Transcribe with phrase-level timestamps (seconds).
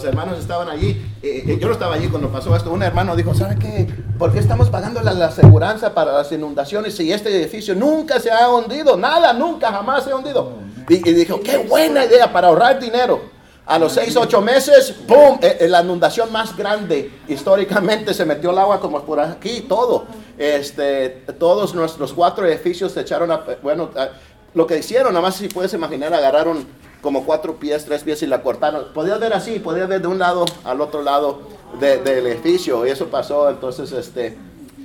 [0.00, 3.14] Los hermanos estaban allí, eh, eh, yo no estaba allí cuando pasó esto, un hermano
[3.14, 3.86] dijo, ¿sabe qué?
[4.18, 8.30] ¿Por qué estamos pagando la, la aseguranza para las inundaciones si este edificio nunca se
[8.30, 8.96] ha hundido?
[8.96, 10.54] Nada, nunca, jamás se ha hundido.
[10.88, 13.20] Y, y dijo, qué buena idea para ahorrar dinero.
[13.66, 15.38] A los seis, ocho meses, ¡pum!
[15.42, 20.06] Eh, eh, la inundación más grande históricamente se metió el agua como por aquí, todo.
[20.38, 24.08] Este, todos nuestros cuatro edificios se echaron a, bueno, a-
[24.54, 26.66] lo que hicieron, nada más si puedes imaginar, agarraron
[27.00, 28.86] como cuatro pies, tres pies y la cortaron.
[28.94, 31.42] Podías ver así, podías ver de un lado al otro lado
[31.80, 34.36] de- del edificio y eso pasó, entonces, este,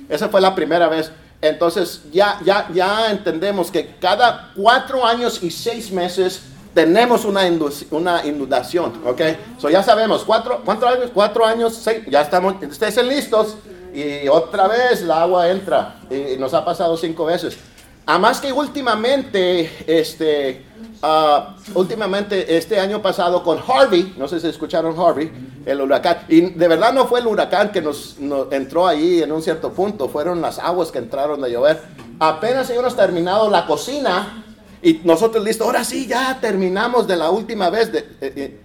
[0.08, 1.10] esa fue la primera vez.
[1.42, 6.42] Entonces ya, ya, ya entendemos que cada cuatro años y seis meses
[6.74, 7.42] tenemos una,
[7.90, 9.20] una inundación, ¿ok?
[9.58, 11.10] So ya sabemos, cuatro, ¿cuántos años?
[11.12, 13.56] Cuatro años, seis, ya estamos, estén listos
[13.94, 17.56] y otra vez el agua entra y nos ha pasado cinco veces.
[18.04, 20.65] A más que últimamente, este,
[21.02, 25.30] ah, últimamente este año pasado con Harvey, no sé si escucharon Harvey,
[25.64, 28.16] el huracán, y de verdad no fue el huracán que nos,
[28.50, 31.82] entró ahí en un cierto punto, fueron las aguas que entraron de llover.
[32.18, 34.44] Apenas habíamos terminado la cocina
[34.82, 38.60] y nosotros listo, ahora sí, ya terminamos de la última vez, de, eh, eh,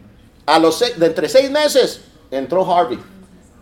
[0.45, 2.99] a los de entre seis meses entró Harvey.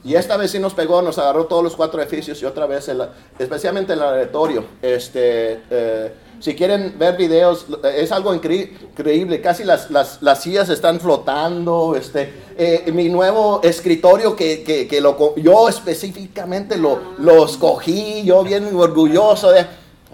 [0.04, 2.89] Y esta vez sí nos pegó, nos agarró todos los cuatro edificios y otra vez,
[3.38, 4.64] especialmente el auditorio.
[4.81, 9.42] Este, eh, si quieren ver videos, es algo incre- increíble.
[9.42, 11.95] Casi las, las, las sillas están flotando.
[11.95, 18.44] Este, eh, mi nuevo escritorio que, que, que lo, yo específicamente lo, lo escogí, yo
[18.44, 19.66] bien orgulloso de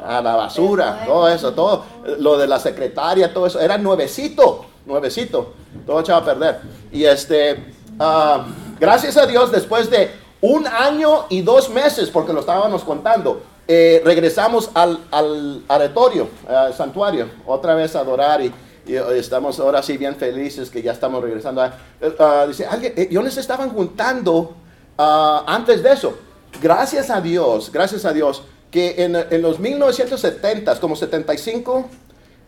[0.03, 1.85] a la basura, todo eso, todo
[2.19, 5.53] lo de la secretaria, todo eso, era nuevecito, nuevecito,
[5.85, 6.59] todo echado a perder.
[6.91, 8.45] Y este, ah,
[8.79, 14.01] gracias a Dios, después de un año y dos meses, porque lo estábamos contando, eh,
[14.05, 18.53] regresamos al, al aretorio, al santuario, otra vez a adorar y,
[18.87, 21.65] eh, estamos ahora sí bien felices que ya estamos regresando.
[21.65, 24.55] eh, ah, dice, alguien, ellos se estaban juntando
[24.97, 26.17] ah, antes de eso.
[26.61, 31.89] Gracias a Dios, gracias a Dios, que en, en los 1970, como 75,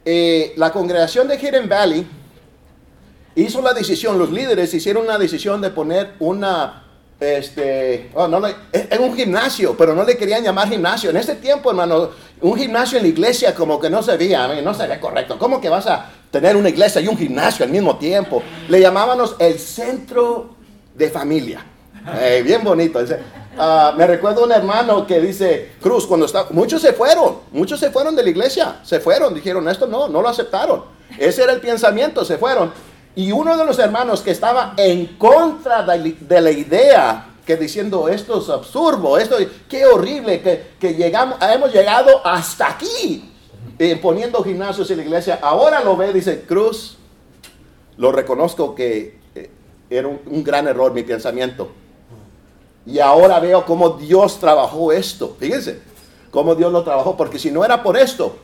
[0.09, 2.07] eh, la congregación de Hidden Valley
[3.35, 6.86] hizo la decisión, los líderes hicieron una decisión de poner una,
[7.19, 11.09] este, oh, no, en un gimnasio, pero no le querían llamar gimnasio.
[11.09, 12.11] En ese tiempo, hermano,
[12.41, 15.39] un gimnasio en la iglesia como que no se veía, mean, no se ve correcto.
[15.39, 18.43] ¿Cómo que vas a tener una iglesia y un gimnasio al mismo tiempo?
[18.69, 20.55] Le llamábamos el centro
[20.93, 21.65] de familia.
[22.19, 22.99] Eh, bien bonito.
[23.57, 27.89] Ah, me recuerdo un hermano que dice, Cruz, cuando está, muchos se fueron, muchos se
[27.89, 30.83] fueron de la iglesia, se fueron, dijeron, esto no, no lo aceptaron.
[31.17, 32.71] Ese era el pensamiento, se fueron.
[33.17, 37.57] Y uno de los hermanos que estaba en contra de, la- de la idea, que
[37.57, 43.31] diciendo, esto es absurdo, esto, qué horrible, que, que llegamos, hemos llegado hasta aquí,
[43.79, 46.97] eh, poniendo gimnasios en la iglesia, ahora lo ve, dice, Cruz,
[47.97, 49.49] lo reconozco que eh,
[49.89, 51.71] era un, un gran error mi pensamiento.
[52.85, 55.35] Y ahora veo cómo Dios trabajó esto.
[55.39, 55.81] Fíjense,
[56.31, 57.17] cómo Dios lo trabajó.
[57.17, 58.37] Porque si no era por esto,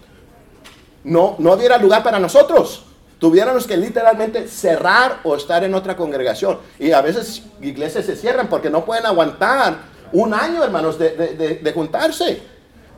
[1.05, 2.83] no, no hubiera lugar para nosotros.
[3.27, 6.59] Tuviéramos que literalmente cerrar o estar en otra congregación.
[6.77, 9.77] Y a veces iglesias se cierran porque no pueden aguantar
[10.11, 12.41] un año, hermanos, de, de- de- de juntarse.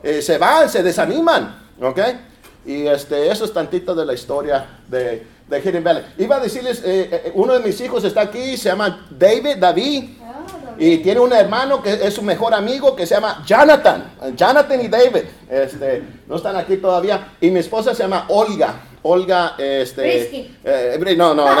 [0.02, 1.68] Eh, se van, se desaniman.
[1.80, 2.00] ¿Ok?
[2.66, 6.02] Y este, eso es tantito de la historia de, de Hidden Valley.
[6.18, 10.04] Iba a decirles, eh, eh, uno de mis hijos está aquí, se llama David, David.
[10.76, 14.12] Y tiene un hermano que es su mejor amigo que se llama Jonathan.
[14.34, 15.22] Jonathan y David.
[15.48, 17.28] Este, no están aquí todavía.
[17.40, 18.74] Y mi esposa se llama Olga.
[19.06, 20.50] Olga, este.
[20.64, 21.60] Eh, no, no, no.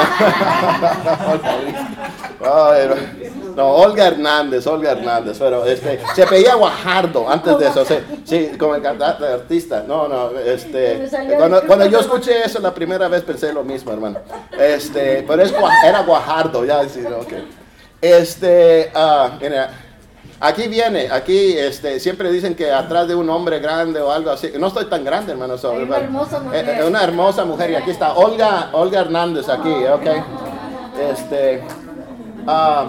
[3.54, 4.06] Olga no.
[4.06, 5.36] Hernández, Olga Hernández.
[5.38, 7.84] Pero este, se pedía Guajardo antes de eso.
[7.84, 9.84] Sí, sí, como el cantante, artista.
[9.86, 11.08] No, no, este.
[11.36, 14.20] Cuando, cuando yo escuché eso la primera vez pensé lo mismo, hermano.
[14.58, 17.32] Este, pero es, era Guajardo, ya decir, ok.
[18.00, 19.85] Este, ah, mira,
[20.40, 24.52] aquí viene, aquí, este, siempre dicen que atrás de un hombre grande o algo así.
[24.58, 25.54] No estoy tan grande, hermano.
[25.54, 26.68] una hermosa mujer.
[26.68, 30.06] Eh, eh, una hermosa mujer y aquí está Olga, Olga Hernández aquí, ok.
[31.10, 31.62] Este,
[32.46, 32.86] ah,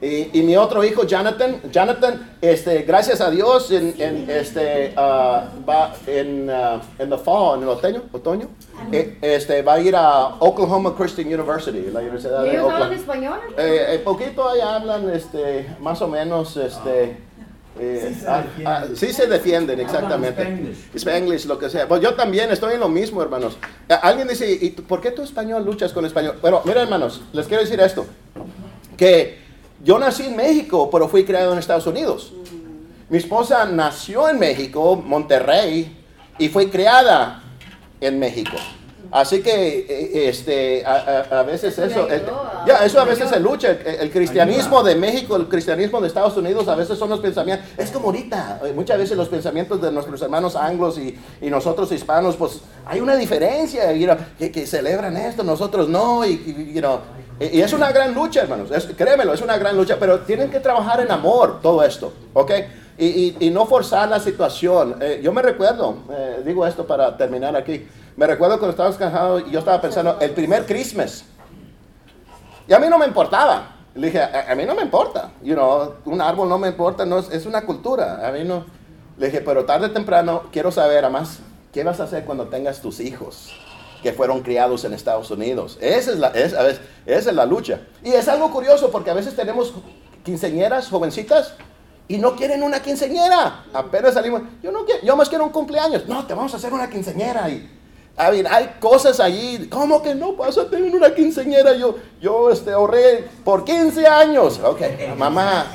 [0.00, 5.44] y, y mi otro hijo, Jonathan, Jonathan, este, gracias a Dios, en, en, este, ah,
[5.68, 8.48] va en, ah, en the fall, en el otoño, otoño
[8.92, 12.96] eh, este, va a ir a Oklahoma Christian University, la Universidad de ¿Ellos hablan Oklahoma.
[12.96, 13.38] español?
[13.58, 17.16] Eh, eh, poquito ahí hablan, este, más o menos, este,
[17.78, 18.66] eh, Sí se ah, defienden.
[18.66, 20.42] ah, sí se defienden, exactamente.
[20.42, 20.90] Spanglish.
[20.94, 21.88] Spanglish, lo que sea.
[21.88, 23.56] Pues yo también estoy en lo mismo, hermanos.
[23.88, 26.38] Eh, Alguien dice, ¿y por qué tú español luchas con español?
[26.40, 28.06] Bueno, mira, hermanos, les quiero decir esto,
[28.96, 29.38] que
[29.82, 32.32] yo nací en México, pero fui criado en Estados Unidos.
[33.08, 35.96] Mi esposa nació en México, Monterrey,
[36.38, 37.42] y fue criada
[38.06, 38.56] en México.
[39.14, 42.08] Así que eh, este, a, veces eso,
[42.66, 43.70] ya, eso a veces se lucha.
[43.70, 47.92] El, cristianismo de México, el cristianismo de Estados Unidos, a veces son los pensamientos, es
[47.92, 52.62] como ahorita, eh, muchas veces los pensamientos de nuestros hermanos anglos y, nosotros hispanos, pues
[52.86, 53.84] hay una diferencia,
[54.36, 59.56] que, celebran esto, nosotros no, y, y, es una gran lucha, hermanos, créemelo, es una
[59.58, 62.50] gran lucha, pero tienen que trabajar en amor todo esto, ¿ok?
[62.96, 64.96] Y, no forzar la situación.
[65.00, 65.96] Eh, yo me recuerdo,
[66.44, 67.86] digo esto para terminar aquí,
[68.16, 71.24] me recuerdo cuando estábamos casados y yo estaba pensando, el primer Christmas.
[72.68, 73.70] Y a mí no me importaba.
[73.94, 75.32] Le dije, a, mí no me importa.
[75.42, 78.26] You know, un árbol no me importa, no, es, una cultura.
[78.26, 78.64] A mí no.
[79.18, 81.40] Le dije, pero tarde o temprano quiero saber, además,
[81.72, 83.52] ¿qué vas a hacer cuando tengas tus hijos?
[84.02, 85.78] que fueron criados en Estados Unidos.
[85.80, 86.74] Esa es la, esa
[87.06, 87.80] es la lucha.
[88.02, 89.72] Y es algo curioso porque a veces tenemos
[90.22, 91.54] quinceñeras, jovencitas,
[92.08, 93.64] y no quieren una quinceñera.
[93.72, 96.06] Apenas salimos, yo no quiero, yo más quiero un cumpleaños.
[96.06, 97.48] No, te vamos a hacer una quinceñera.
[97.48, 97.68] Y
[98.16, 100.68] I mean, hay cosas allí, ¿cómo que no pasa?
[100.70, 104.60] Tengo una quinceñera, yo, yo este, ahorré por 15 años.
[104.62, 104.80] Ok,
[105.18, 105.66] mamá,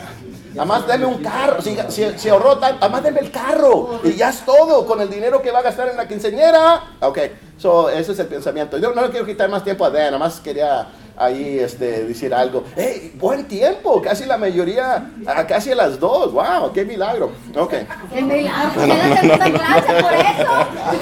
[0.53, 1.77] nada más deme un carro, si,
[2.17, 5.41] si, ahorró tanto, nada más deme el carro y ya es todo con el dinero
[5.41, 6.95] que va a gastar en la quinceñera.
[7.01, 7.19] Ok,
[7.57, 8.77] so, ese es el pensamiento.
[8.77, 10.87] Yo no le quiero quitar más tiempo a Dan, nada más quería
[11.19, 12.63] ahí este, decir algo.
[12.75, 13.13] ¡Hey!
[13.19, 15.11] Buen tiempo, casi la mayoría,
[15.47, 16.31] casi a las dos.
[16.31, 16.71] ¡Wow!
[16.73, 17.31] ¡Qué milagro!
[17.55, 17.73] Ok.
[18.13, 18.73] ¡Qué milagro!
[18.73, 20.51] ¿Por qué no te clase por eso?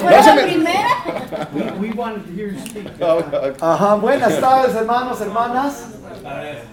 [0.02, 0.88] ¿Fue la primera?
[1.80, 2.88] We, wanted to hear you speak.
[3.60, 5.84] Ajá, buenas tardes, hermanos, hermanas.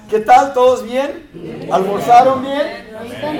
[0.10, 0.54] ¿Qué tal?
[0.54, 1.68] ¿Todos bien?
[1.72, 2.86] ¿Almorzaron bien?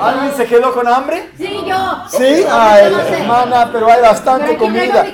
[0.02, 1.30] ¿Alguien se quedó con hambre?
[1.38, 1.78] Sí, yo.
[2.10, 5.06] Sí, Ay, hermana, pero hay bastante comida.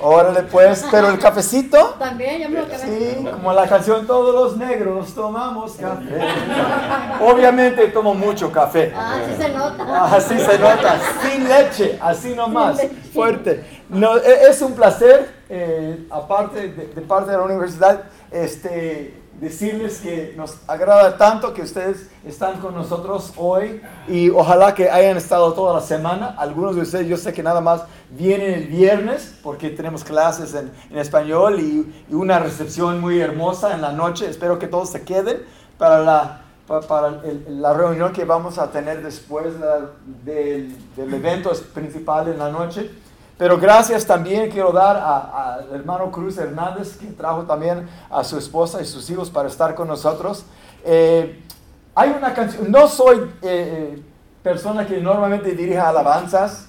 [0.00, 1.96] Órale, pues, pero el cafecito.
[1.98, 6.20] También, yo me lo Sí, como la canción Todos los negros tomamos café.
[7.20, 8.92] Obviamente tomo mucho café.
[8.96, 10.04] Ah, sí se nota.
[10.04, 12.80] Así se nota, sin leche, así nomás,
[13.12, 13.82] fuerte.
[13.88, 20.00] No, e, es un placer, eh, aparte de, de parte de la universidad, este decirles
[20.00, 25.52] que nos agrada tanto que ustedes están con nosotros hoy y ojalá que hayan estado
[25.52, 26.34] toda la semana.
[26.38, 30.70] Algunos de ustedes yo sé que nada más vienen el viernes porque tenemos clases en,
[30.96, 34.28] español y, una recepción muy hermosa en la noche.
[34.28, 35.42] Espero que todos se queden
[35.78, 39.54] para la, para, la reunión que vamos a tener después
[40.24, 42.90] del, del evento principal en la noche.
[43.36, 48.80] Pero gracias también quiero dar al hermano Cruz Hernández, que trajo también a su esposa
[48.80, 50.44] y sus hijos para estar con nosotros.
[50.84, 51.42] Eh,
[51.96, 54.02] hay una canción, no soy eh, eh,
[54.42, 56.68] persona que normalmente dirige alabanzas,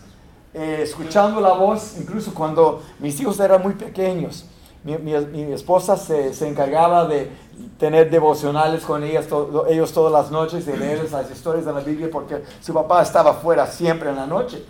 [0.53, 4.45] escuchando la voz, incluso cuando mis hijos eran muy pequeños.
[4.85, 7.29] Mi, esposa se, se, encargaba de
[7.77, 9.25] tener devocionales con ellas,
[9.67, 13.33] ellos todas las noches, de leerles las historias de la Biblia, porque su papá estaba
[13.33, 14.63] fuera siempre en la noche.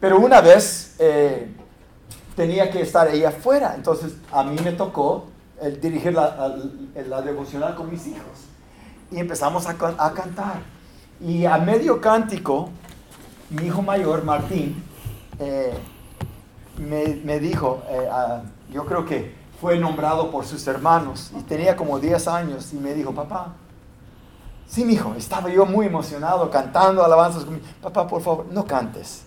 [0.00, 1.48] Pero una vez eh,
[2.36, 5.26] tenía que estar ella afuera, entonces a mí me tocó
[5.60, 6.56] el dirigir la,
[7.08, 8.46] la, devocional con mis hijos.
[9.10, 10.60] Y empezamos a, cantar.
[11.20, 12.68] Y a medio cántico,
[13.50, 14.84] mi hijo mayor, Martín,
[15.40, 15.74] eh,
[16.76, 18.08] me, me, dijo, eh,
[18.72, 22.94] yo creo que fue nombrado por sus hermanos y tenía como 10 años y me
[22.94, 23.54] dijo, papá,
[24.68, 28.66] Sí, mi hijo, estaba yo muy emocionado cantando alabanzas con mi papá, por favor, no
[28.66, 29.22] cantes.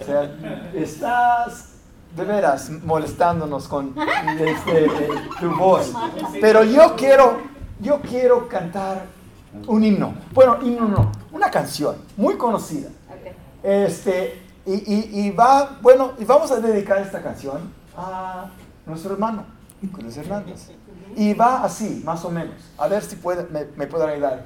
[0.00, 0.36] o sea,
[0.74, 1.68] estás
[2.16, 3.94] de veras molestándonos con
[4.40, 4.88] este,
[5.38, 5.92] tu voz.
[6.40, 7.38] Pero yo quiero,
[7.78, 9.06] yo quiero cantar
[9.68, 10.14] un himno.
[10.32, 12.88] Bueno, himno no, una canción muy conocida.
[13.62, 18.46] Este, y, y, va, bueno, y vamos a dedicar esta canción a
[18.84, 19.44] nuestro hermano,
[19.92, 20.70] Cruz Hernández.
[21.16, 22.54] Y va así, más o menos.
[22.78, 24.42] A ver si puede, me, me pueden ayudar.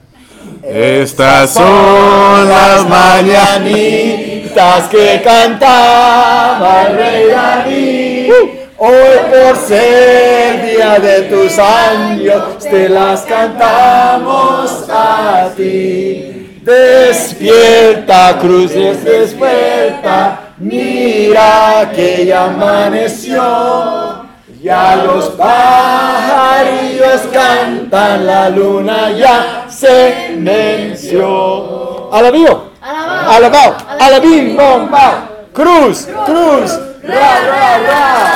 [0.62, 8.32] Estas son las mañanitas que cantaba el rey David.
[8.76, 16.60] Hoy por ser día de tus años, te las cantamos a ti.
[16.62, 24.13] Despierta, cruces, despierta, mira que ya amaneció.
[24.64, 32.10] Ya los pajarillos cantan, la luna ya se venció.
[32.10, 38.34] Alabío, alabao, alabín, bomba, cruz, cruz, ra, ra, ra.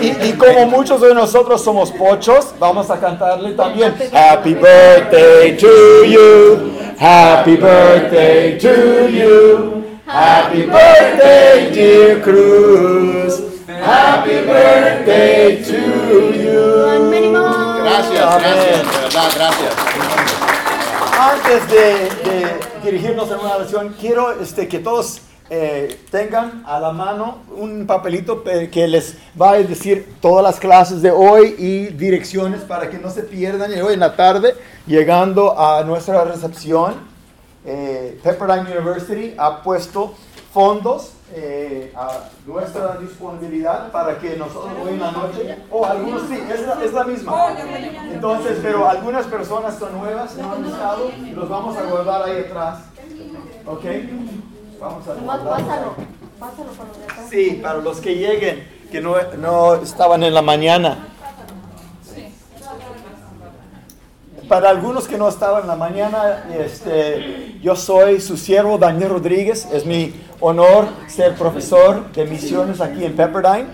[0.00, 6.04] Y, y, como muchos de nosotros somos pochos, vamos a cantarle también Happy birthday to
[6.04, 9.95] you, happy birthday to you.
[10.06, 13.40] Happy birthday, dear Cruz.
[13.66, 16.76] Happy birthday to you.
[17.82, 19.74] Gracias, gracias, de verdad, gracias.
[21.18, 27.38] Antes de, dirigirnos en una oración, quiero este, que todos eh, tengan a la mano
[27.56, 32.88] un papelito que les va a decir todas las clases de hoy y direcciones para
[32.88, 33.76] que no se pierdan.
[33.76, 34.54] Y hoy en la tarde,
[34.86, 37.15] llegando a nuestra recepción,
[37.66, 40.14] eh, Pepperdine University ha puesto
[40.52, 46.38] fondos eh, a nuestra disponibilidad para que nosotros hoy en la noche, o algunos sí,
[46.50, 47.48] es la, misma.
[48.12, 52.78] Entonces, pero algunas personas son nuevas, no han estado, los vamos a guardar ahí atrás.
[53.66, 53.84] ¿Ok?
[54.80, 55.94] Vamos a guardarlo.
[56.38, 61.08] Pásalo, para Sí, para los que lleguen, que no, no estaban en la mañana.
[64.48, 69.66] Para algunos que no estaban en la mañana, este, yo soy su siervo Daniel Rodríguez.
[69.72, 73.66] Es mi honor ser profesor de misiones aquí en Pepperdine.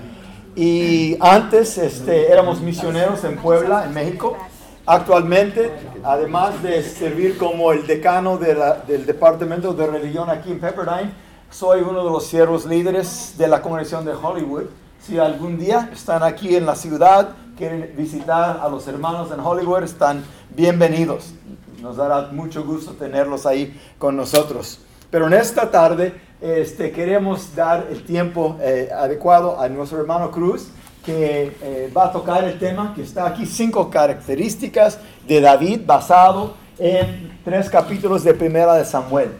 [0.56, 4.36] Y antes este, éramos misioneros en Puebla, en México.
[4.84, 5.70] Actualmente,
[6.02, 11.12] además de servir como el decano del Departamento de Religión aquí en Pepperdine,
[11.50, 14.64] soy uno de los siervos líderes de la congregación de Hollywood.
[15.00, 19.82] Si algún día están aquí en la ciudad, quieren visitar a los hermanos en Hollywood,
[19.82, 21.34] están bienvenidos.
[21.80, 24.80] Nos dará mucho gusto tenerlos ahí con nosotros.
[25.10, 30.68] Pero en esta tarde este, queremos dar el tiempo eh, adecuado a nuestro hermano Cruz,
[31.04, 36.54] que eh, va a tocar el tema que está aquí, cinco características de David basado
[36.78, 39.30] en tres capítulos de Primera de Samuel.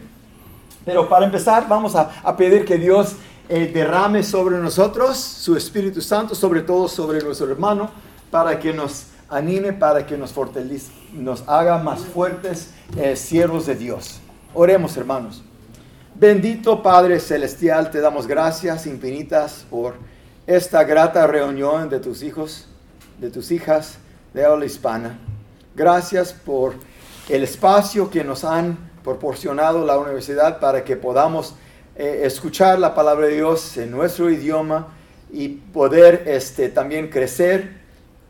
[0.85, 3.16] Pero para empezar vamos a, a pedir que Dios
[3.49, 7.91] eh, derrame sobre nosotros su Espíritu Santo, sobre todo sobre nuestro hermano,
[8.31, 13.75] para que nos anime, para que nos fortalezca, nos haga más fuertes eh, siervos de
[13.75, 14.21] Dios.
[14.55, 15.43] Oremos, hermanos.
[16.15, 19.95] Bendito Padre Celestial, te damos gracias infinitas por
[20.47, 22.69] esta grata reunión de tus hijos,
[23.19, 23.99] de tus hijas
[24.35, 25.19] de habla hispana.
[25.75, 26.75] Gracias por
[27.29, 31.55] el espacio que nos han proporcionado la universidad para que podamos
[31.95, 34.89] eh, escuchar la palabra de Dios en nuestro idioma
[35.31, 37.83] y poder este, también crecer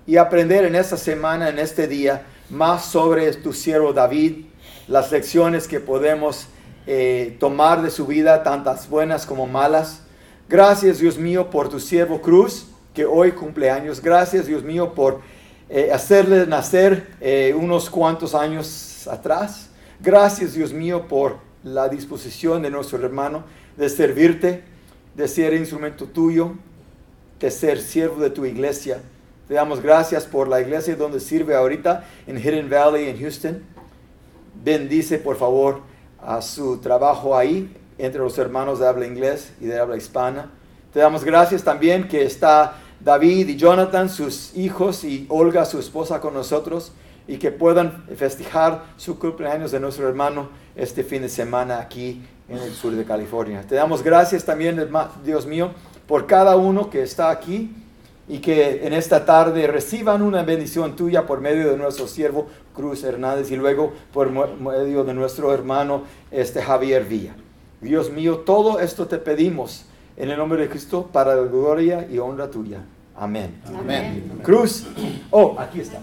[0.04, 4.47] y aprender en esta semana, en este día, más sobre tu siervo David,
[4.88, 6.49] las lecciones que podemos
[6.88, 10.00] eh, tomar de su vida, tantas buenas como malas.
[10.49, 14.02] Gracias Dios mío por tu siervo Cruz, que hoy cumple años.
[14.02, 15.21] Gracias Dios mío por
[15.69, 17.07] eh, hacerle nacer
[17.54, 19.69] unos cuantos años atrás.
[20.00, 23.45] Gracias Dios mío por la disposición de nuestro hermano
[23.76, 24.64] de servirte,
[25.14, 26.52] de ser instrumento tuyo,
[27.40, 29.00] de ser siervo de tu iglesia.
[29.49, 33.62] Te damos gracias por la iglesia donde sirve ahorita en Hidden Valley, en Houston.
[34.62, 35.81] Bendice, por favor,
[36.21, 40.50] a su trabajo ahí entre los hermanos de habla inglés y de habla hispana.
[40.92, 46.21] Te damos gracias también que está David y Jonathan, sus hijos, y Olga, su esposa,
[46.21, 46.92] con nosotros
[47.26, 52.59] y que puedan festejar su cumpleaños de nuestro hermano este fin de semana aquí en
[52.59, 53.64] el sur de California.
[53.69, 54.88] Te damos gracias también,
[55.25, 55.71] Dios mío,
[56.07, 57.75] por cada uno que está aquí
[58.29, 63.05] y que en esta tarde reciban una bendición tuya por medio de nuestro siervo Cruz
[63.05, 67.35] Hernández y luego por medio de nuestro hermano este Javier Villa.
[67.81, 69.85] Dios mío, todo esto te pedimos
[70.17, 72.81] en el nombre de Cristo para la gloria y honra tuya.
[73.17, 73.61] Amén.
[73.67, 74.41] Amén.
[74.43, 74.87] Cruz.
[75.31, 75.99] Oh, aquí está.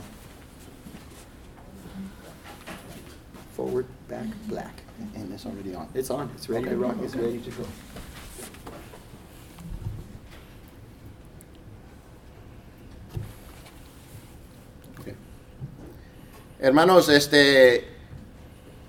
[3.60, 4.74] forward, back, black.
[5.16, 5.88] And it's already on.
[5.94, 7.66] It's on, it's ready to rock, it's ready to go.
[16.62, 17.88] Hermanos, este,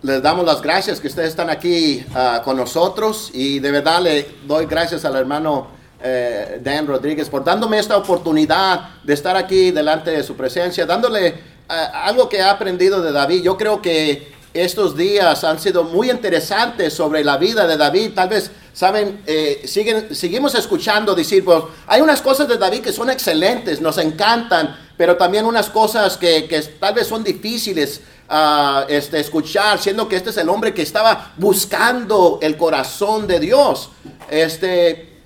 [0.02, 4.26] les damos las gracias que ustedes están aquí uh, con nosotros y de verdad le
[4.44, 5.68] doy gracias al hermano
[6.02, 11.30] eh, Dan Rodríguez por dándome esta oportunidad de estar aquí delante de su presencia, dándole
[11.68, 13.42] uh, algo que he aprendido de David.
[13.42, 18.12] Yo creo que estos días han sido muy interesantes sobre la vida de David.
[18.14, 22.92] Tal vez, saben, eh, siguen, seguimos escuchando decir, pues, hay unas cosas de David que
[22.92, 28.84] son excelentes, nos encantan, pero también unas cosas que, que tal vez son difíciles uh,
[28.88, 33.90] este, escuchar, siendo que este es el hombre que estaba buscando el corazón de Dios.
[34.28, 35.20] Este,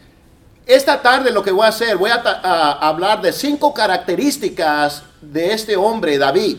[0.67, 5.53] esta tarde lo que voy a hacer, voy a, a hablar de cinco características de
[5.53, 6.59] este hombre, David.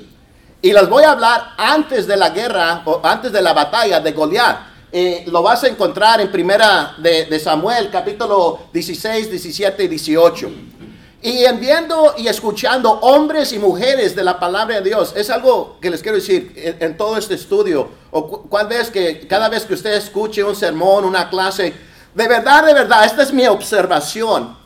[0.65, 4.13] Y las voy a hablar antes de la guerra o antes de la batalla de
[4.13, 4.57] Goliat.
[4.91, 10.51] Eh, lo vas a encontrar en primera de, Samuel, capítulo 16, 17 y 18.
[11.22, 15.77] Y en viendo y escuchando hombres y mujeres de la palabra de Dios, es algo
[15.79, 19.75] que les quiero decir en, todo este estudio, o cuál vez que cada vez que
[19.75, 21.75] usted escuche un sermón, una clase,
[22.15, 24.57] de verdad, de verdad, esta es mi observación,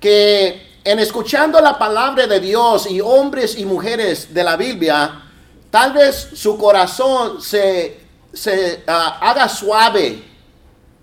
[0.00, 5.28] que en escuchando la palabra de Dios y hombres y mujeres de la Biblia,
[5.70, 8.00] Tal vez su corazón se
[8.32, 10.22] se ah, haga suave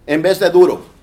[0.06, 0.98] en vez de duro.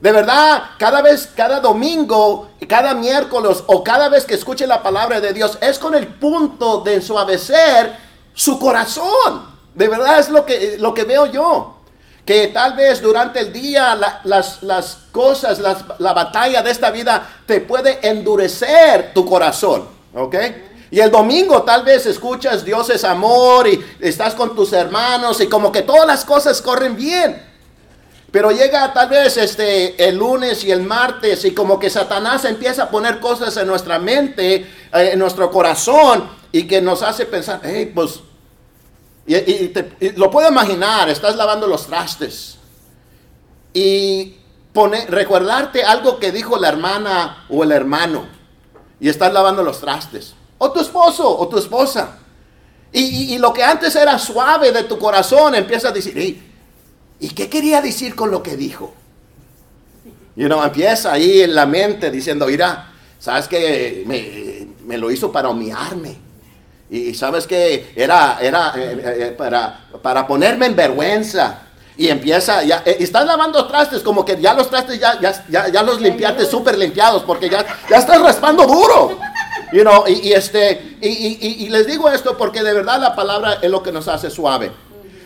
[0.00, 5.20] De verdad, cada vez, cada domingo, cada miércoles o cada vez que escuche la palabra
[5.20, 7.96] de Dios, es con el punto de suavecer
[8.32, 9.58] su corazón.
[9.74, 11.74] De verdad es lo que, lo que veo yo.
[12.24, 17.60] Que tal vez durante el día las, las, cosas, la batalla de esta vida te
[17.60, 19.88] puede endurecer tu corazón.
[20.14, 20.36] ¿Ok?
[20.90, 25.46] Y el domingo tal vez escuchas Dios es amor y estás con tus hermanos y
[25.46, 27.42] como que todas las cosas corren bien.
[28.30, 32.84] Pero llega tal vez este el lunes y el martes y como que Satanás empieza
[32.84, 37.60] a poner cosas en nuestra mente, eh, en nuestro corazón y que nos hace pensar,
[37.62, 38.20] hey, pues,
[39.26, 39.72] y,
[40.16, 42.58] lo puedo imaginar, estás lavando los trastes
[43.74, 44.36] y
[44.72, 48.26] pone, recordarte algo que dijo la hermana o el hermano
[49.00, 52.18] y estás lavando los trastes, o tu esposo o tu esposa.
[52.92, 56.48] Y, y lo que antes era suave de tu corazón empieza a decir, hey,
[57.20, 58.94] ¿Y qué quería decir con lo que dijo?
[60.36, 64.04] Y uno empieza ahí en la mente diciendo, mira, sabes que
[64.86, 66.16] me, lo hizo para humillarme.
[66.90, 71.62] Y sabes que era, era eh, eh, eh, para, para ponerme en vergüenza.
[71.96, 76.00] Y empieza, ya, estás lavando trastes, como que ya los trastes ya, ya, ya, los
[76.00, 79.18] limpiaste súper limpiados, porque ya, ya estás raspando duro.
[79.72, 83.70] You know, y, este, y, y les digo esto porque de verdad la palabra es
[83.70, 84.72] lo que nos hace suave.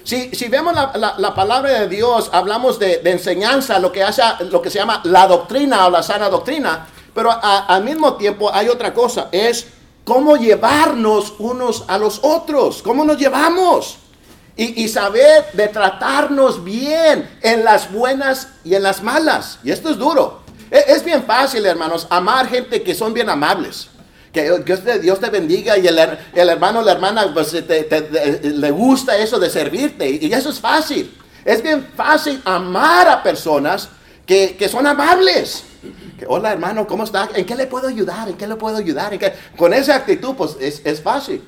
[0.04, 4.78] Si, vemos la, palabra de Dios, hablamos de, enseñanza, lo que, hace, lo que se
[4.78, 9.66] llama la doctrina o la sana doctrina, pero al mismo tiempo hay otra cosa, es
[10.04, 13.98] cómo llevarnos unos a los otros, cómo nos llevamos.
[14.54, 19.58] Y, saber de tratarnos bien en las buenas y en las malas.
[19.64, 20.42] Y esto es duro.
[20.70, 23.88] Es, es bien fácil, hermanos, amar gente que son bien amables.
[24.32, 24.50] Que
[25.02, 25.98] Dios te, bendiga y el,
[26.34, 30.08] hermano o la hermana pues, le gusta eso de servirte.
[30.08, 31.14] Y eso es fácil.
[31.44, 33.90] Es bien fácil amar a personas
[34.24, 35.64] que, son amables.
[36.18, 37.28] Que, Hola hermano, ¿cómo está?
[37.34, 38.28] ¿En qué le puedo ayudar?
[38.28, 39.18] ¿En qué le puedo ayudar?
[39.56, 41.42] Con esa actitud pues es, fácil.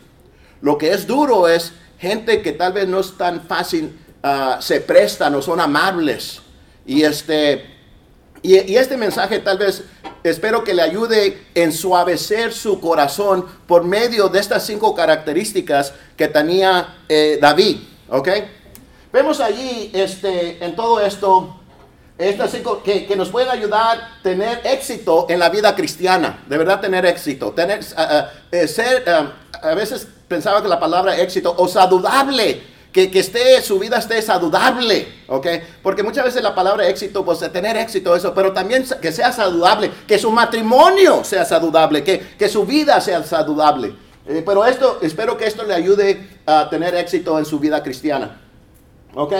[0.60, 4.82] Lo que es duro es gente que tal vez no es tan fácil, ah, se
[4.82, 6.42] prestan o son amables.
[6.84, 7.73] Y este,
[8.44, 9.84] y, este mensaje tal vez
[10.22, 16.28] espero que le ayude en suavecer su corazón por medio de estas cinco características que
[16.28, 17.78] tenía eh, David.
[18.10, 18.28] ¿Ok?
[19.10, 21.58] Vemos allí este, en todo esto
[22.18, 26.44] estas cinco que, nos pueden ayudar a tener éxito en la vida cristiana.
[26.46, 27.52] De verdad tener éxito.
[27.52, 27.80] Tener,
[28.52, 33.98] eh, ser, a veces pensaba que la palabra éxito o saludable que, esté, su vida
[33.98, 35.46] esté saludable, ¿ok?
[35.82, 39.32] Porque muchas veces la palabra éxito, pues de tener éxito, eso, pero también que sea
[39.32, 43.96] saludable, que su matrimonio sea saludable, que, que su vida sea saludable.
[44.28, 48.40] Eh, pero esto, espero que esto le ayude a tener éxito en su vida cristiana,
[49.12, 49.32] ¿ok?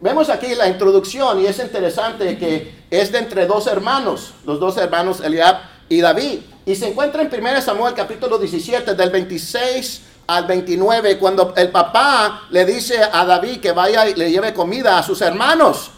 [0.00, 4.78] Vemos aquí la introducción y es interesante que es de entre dos hermanos, los dos
[4.78, 5.58] hermanos Eliab
[5.90, 6.40] y David.
[6.64, 12.42] Y se encuentra en 1 Samuel capítulo 17 del 26 al 29, cuando el papá
[12.50, 15.90] le dice a David que vaya y le lleve comida a sus hermanos.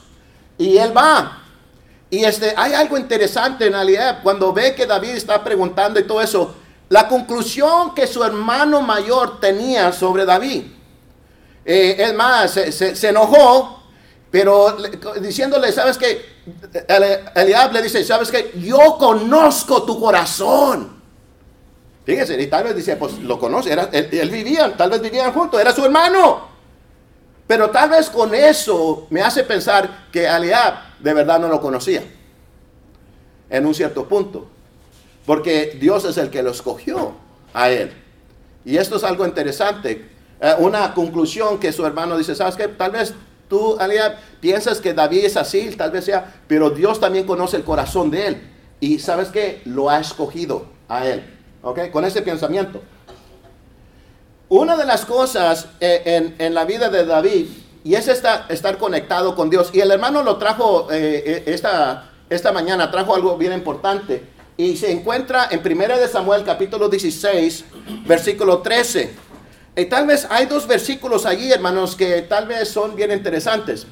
[0.58, 1.42] Y él va.
[2.10, 6.22] Y este, hay algo interesante en realidad, cuando ve que David está preguntando y todo
[6.22, 6.54] eso,
[6.88, 10.64] la conclusión que su hermano mayor tenía sobre David.
[11.64, 13.82] Eh, es más, se, enojó,
[14.30, 14.76] pero
[15.20, 16.38] diciéndole, ¿sabes qué?
[17.34, 18.52] Eliab le dice, ¿sabes qué?
[18.56, 20.97] Yo conozco tu corazón.
[22.08, 25.60] Fíjese, y tal vez dice, pues lo conoce, era, él, vivía, tal vez vivían juntos,
[25.60, 26.48] era su hermano.
[27.46, 32.02] Pero tal vez con eso me hace pensar que Aliab de verdad no lo conocía.
[33.50, 34.48] En un cierto punto.
[35.26, 37.12] Porque Dios es el que lo escogió
[37.52, 37.92] a él.
[38.64, 40.08] Y esto es algo interesante.
[40.40, 42.68] Eh, una conclusión que su hermano dice, ¿sabes qué?
[42.68, 43.12] Tal vez
[43.50, 47.64] tú, Aliab, piensas que David es así, tal vez sea, pero Dios también conoce el
[47.64, 48.50] corazón de él.
[48.80, 49.60] Y sabes qué?
[49.66, 51.34] Lo ha escogido a él.
[51.62, 51.90] ¿Ok?
[51.90, 52.80] Con ese pensamiento.
[54.48, 57.48] Una de las cosas eh, en, la vida de David,
[57.84, 62.12] y es esta, estar conectado con Dios, y el hermano lo trajo eh, eh, esta,
[62.30, 64.24] esta mañana, trajo algo bien importante,
[64.56, 67.64] y se encuentra en 1 de Samuel capítulo 16,
[68.06, 69.10] versículo 13.
[69.76, 73.86] Y tal vez hay dos versículos allí, hermanos, que tal vez son bien interesantes.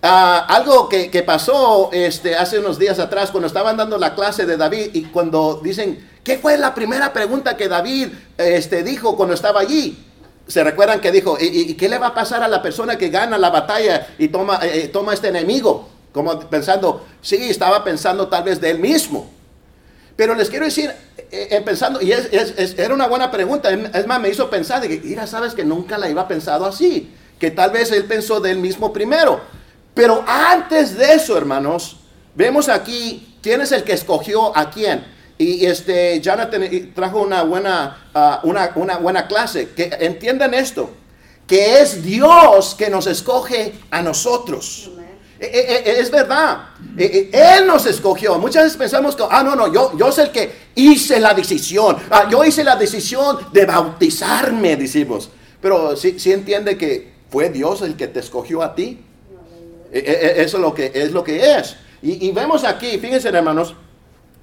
[0.00, 4.46] Ah, algo que, que, pasó este, hace unos días atrás cuando estaban dando la clase
[4.46, 9.34] de David y cuando dicen, ¿qué fue la primera pregunta que David este, dijo cuando
[9.34, 10.04] estaba allí?
[10.46, 13.38] Se recuerdan que dijo, ¿y, qué le va a pasar a la persona que gana
[13.38, 15.88] la batalla y toma, eh, eh, toma este enemigo?
[16.12, 19.30] Como pensando, sí, estaba pensando tal vez de él mismo.
[20.16, 20.92] Pero les quiero decir,
[21.30, 22.28] eh, pensando, y es,
[22.76, 25.96] era una buena pregunta, es más, me hizo pensar de que, mira, sabes que nunca
[25.96, 27.10] la iba pensado así.
[27.38, 29.40] que tal vez él pensó de él mismo primero.
[29.94, 31.96] Pero antes de eso, hermanos,
[32.34, 35.16] vemos aquí quién es el que escogió a quién.
[35.38, 39.70] Y este Jonathan trajo una buena, ah, una, una buena clase.
[39.70, 40.90] Que entiendan esto,
[41.46, 44.90] que es Dios que nos escoge a nosotros.
[45.40, 48.38] E, e, e, es verdad, Él nos escogió.
[48.38, 51.96] Muchas veces pensamos que, ah, no, no, yo, yo soy el que hice la decisión.
[52.10, 55.30] Ah, yo hice la decisión de bautizarme, decimos.
[55.60, 59.04] Pero si sí, entiende que fue Dios el que te escogió a ti.
[59.92, 61.12] Eso es lo que es.
[61.12, 61.76] Lo que es.
[62.02, 63.74] Y, vemos aquí, fíjense hermanos,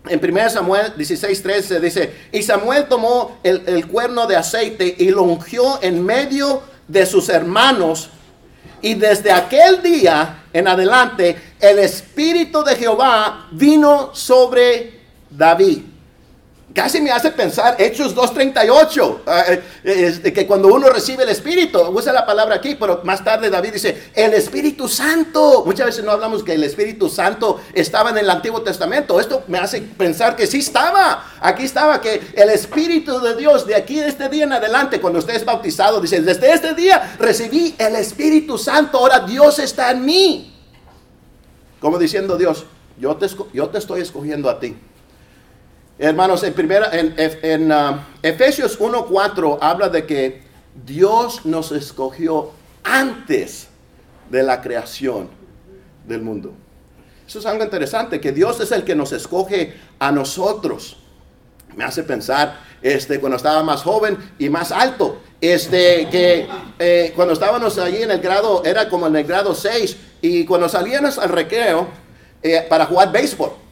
[0.07, 5.23] en 1 Samuel 16:13 dice, y Samuel tomó el, el cuerno de aceite y lo
[5.23, 8.09] ungió en medio de sus hermanos.
[8.81, 15.94] Y desde aquel día en adelante, el Espíritu de Jehová vino sobre David.
[16.75, 22.11] Casi me hace pensar Hechos 2.38, eh, eh, que cuando uno recibe el Espíritu, usa
[22.11, 25.63] la palabra aquí, pero más tarde David dice, el Espíritu Santo.
[25.65, 29.21] Muchas veces no hablamos que el Espíritu Santo estaba en el Antiguo Testamento.
[29.21, 31.23] Esto me hace pensar que sí estaba.
[31.39, 35.19] Aquí estaba que el Espíritu de Dios de aquí de este día en adelante, cuando
[35.19, 40.03] usted es bautizado, dice, desde este día recibí el Espíritu Santo, ahora Dios está en
[40.03, 40.53] mí.
[41.79, 42.65] Como diciendo Dios,
[42.99, 44.75] yo te estoy escogiendo a ti.
[45.97, 50.41] Hermanos, en, primera, en, en uh, Efesios 1.4 habla de que
[50.85, 52.51] Dios nos escogió
[52.83, 53.69] antes
[54.29, 55.29] de la creación
[56.05, 56.53] del mundo.
[57.25, 60.97] Eso es algo interesante, que Dios es el que nos escoge a nosotros.
[61.77, 66.45] Me hace pensar, este, cuando estaba más joven y más alto, este, que
[66.77, 70.67] eh, cuando estábamos allí en el grado, era como en el grado 6, y cuando
[70.67, 71.87] salíamos al recreo
[72.43, 73.64] eh, para jugar béisbol,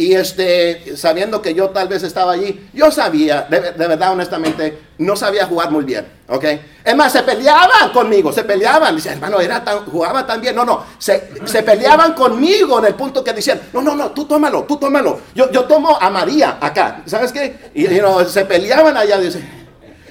[0.00, 5.16] y este, sabiendo que yo tal vez estaba allí, yo sabía, de, verdad, honestamente, no
[5.16, 6.44] sabía jugar muy bien, ¿ok?
[6.84, 8.94] Es más, se peleaban conmigo, se peleaban.
[8.94, 10.54] Dice, hermano, era tan, jugaba tan bien.
[10.54, 14.24] No, no, se, se, peleaban conmigo en el punto que decían, no, no, no, tú
[14.24, 15.20] tómalo, tú tómalo.
[15.34, 17.72] Yo, yo tomo a María acá, ¿sabes qué?
[17.74, 17.86] Y,
[18.28, 19.42] se peleaban allá, dice.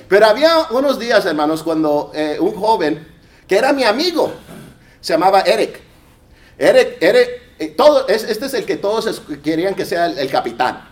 [0.10, 3.08] Pero había unos días, hermanos, cuando eh, un joven,
[3.48, 4.34] que era mi amigo,
[5.00, 5.80] se llamaba Eric.
[6.58, 10.88] Eric, Eric todo, este es el que todos querían que sea el, capitán.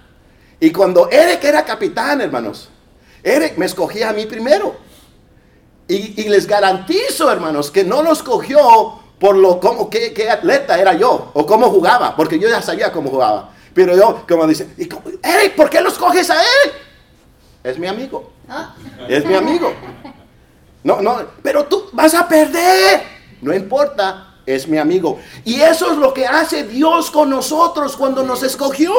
[0.60, 2.69] Y cuando Eric era capitán, hermanos,
[3.21, 4.75] Eric me escogía a mí primero.
[5.88, 11.32] Y, les garantizo, hermanos, que no lo escogió por lo como qué, atleta era yo
[11.34, 13.51] o cómo jugaba, porque yo ya sabía cómo jugaba.
[13.73, 16.71] Pero yo, como dice, Eric, ¿por qué lo escoges a él?
[17.63, 18.32] Es mi amigo.
[18.49, 18.75] Ah.
[19.08, 19.71] Es mi amigo.
[20.84, 23.01] No, no, pero tú vas a perder.
[23.41, 25.19] No importa, es mi amigo.
[25.43, 28.93] Y eso es lo que hace Dios con nosotros cuando nos escogió.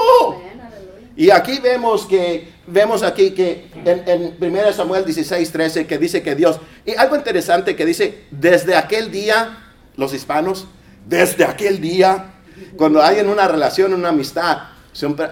[1.17, 6.35] Y aquí vemos que, vemos aquí que en, 1 Samuel 16, 13, que dice que
[6.35, 10.67] Dios, y algo interesante que dice, desde aquel día, los hispanos,
[11.07, 12.35] desde aquel día,
[12.77, 14.59] cuando hay en una relación, una amistad,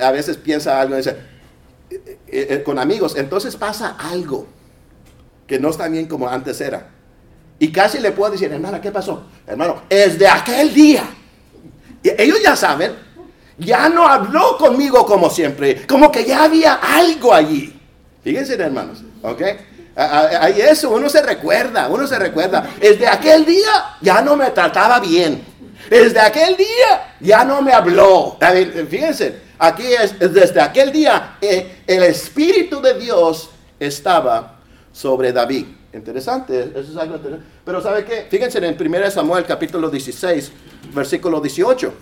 [0.01, 1.17] a veces piensa algo, dice,
[1.91, 4.47] eh, eh, eh, con amigos, entonces pasa algo
[5.47, 6.91] que no está bien como antes era.
[7.59, 9.25] Y casi le puedo decir, hermana, ¿qué pasó?
[9.47, 11.05] Hermano, es de aquel día.
[12.03, 12.93] Y ellos ya saben,
[13.59, 17.79] ya no habló conmigo como siempre, como que ya había algo allí.
[18.23, 19.43] Fíjense, hermanos, ¿ok?
[19.97, 22.69] Ahí eso, uno se recuerda, uno se recuerda.
[22.81, 25.45] Es de aquel día ya no me trataba bien.
[25.89, 28.37] Desde aquel día ya no me habló.
[28.89, 34.57] Fíjense, aquí es, desde aquel día eh, el Espíritu de Dios estaba
[34.93, 35.67] sobre David.
[35.95, 37.49] Interesante, eso es algo interesante.
[37.65, 38.27] Pero ¿sabe qué?
[38.29, 40.51] Fíjense en 1 Samuel capítulo 16,
[40.93, 41.95] versículo 18.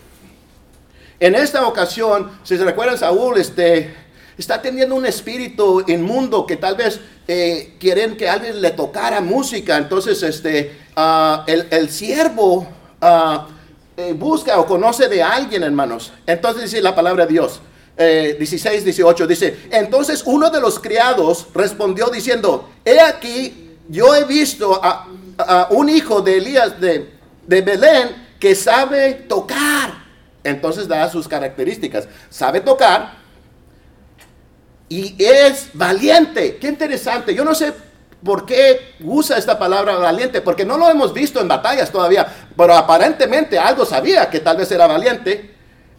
[1.21, 3.95] En esta ocasión, si se recuerdan, Saúl este,
[4.39, 9.77] está teniendo un espíritu inmundo que tal vez eh, quieren que alguien le tocara música.
[9.77, 12.67] Entonces, este, ah, el, siervo
[13.03, 13.47] ah,
[13.99, 16.15] eh, busca o conoce de alguien, hermanos.
[16.27, 17.61] Entonces dice la palabra de Dios.
[17.95, 24.25] 16, eh, 18 dice, entonces uno de los criados respondió diciendo, he aquí yo he
[24.25, 25.07] visto a,
[25.71, 27.11] un hijo de Elías de,
[27.47, 30.03] Belén que sabe tocar.
[30.43, 32.09] Entonces da sus características.
[32.31, 33.13] Sabe tocar
[34.89, 36.57] y es valiente.
[36.57, 37.35] Qué interesante.
[37.35, 37.75] Yo no sé
[38.25, 42.27] por qué usa esta palabra valiente, porque no lo hemos visto en batallas todavía,
[42.57, 45.52] pero aparentemente algo sabía que tal vez era valiente.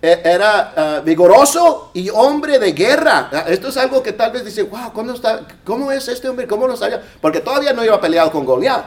[0.03, 3.29] E, era ah, vigoroso y hombre de guerra.
[3.31, 6.45] Ah, esto es algo que tal vez dice, wow, ¿cómo, está, ¿cómo es este hombre?
[6.45, 7.01] ¿Cómo lo sabía?
[7.21, 8.83] Porque todavía no iba peleado con Goliat.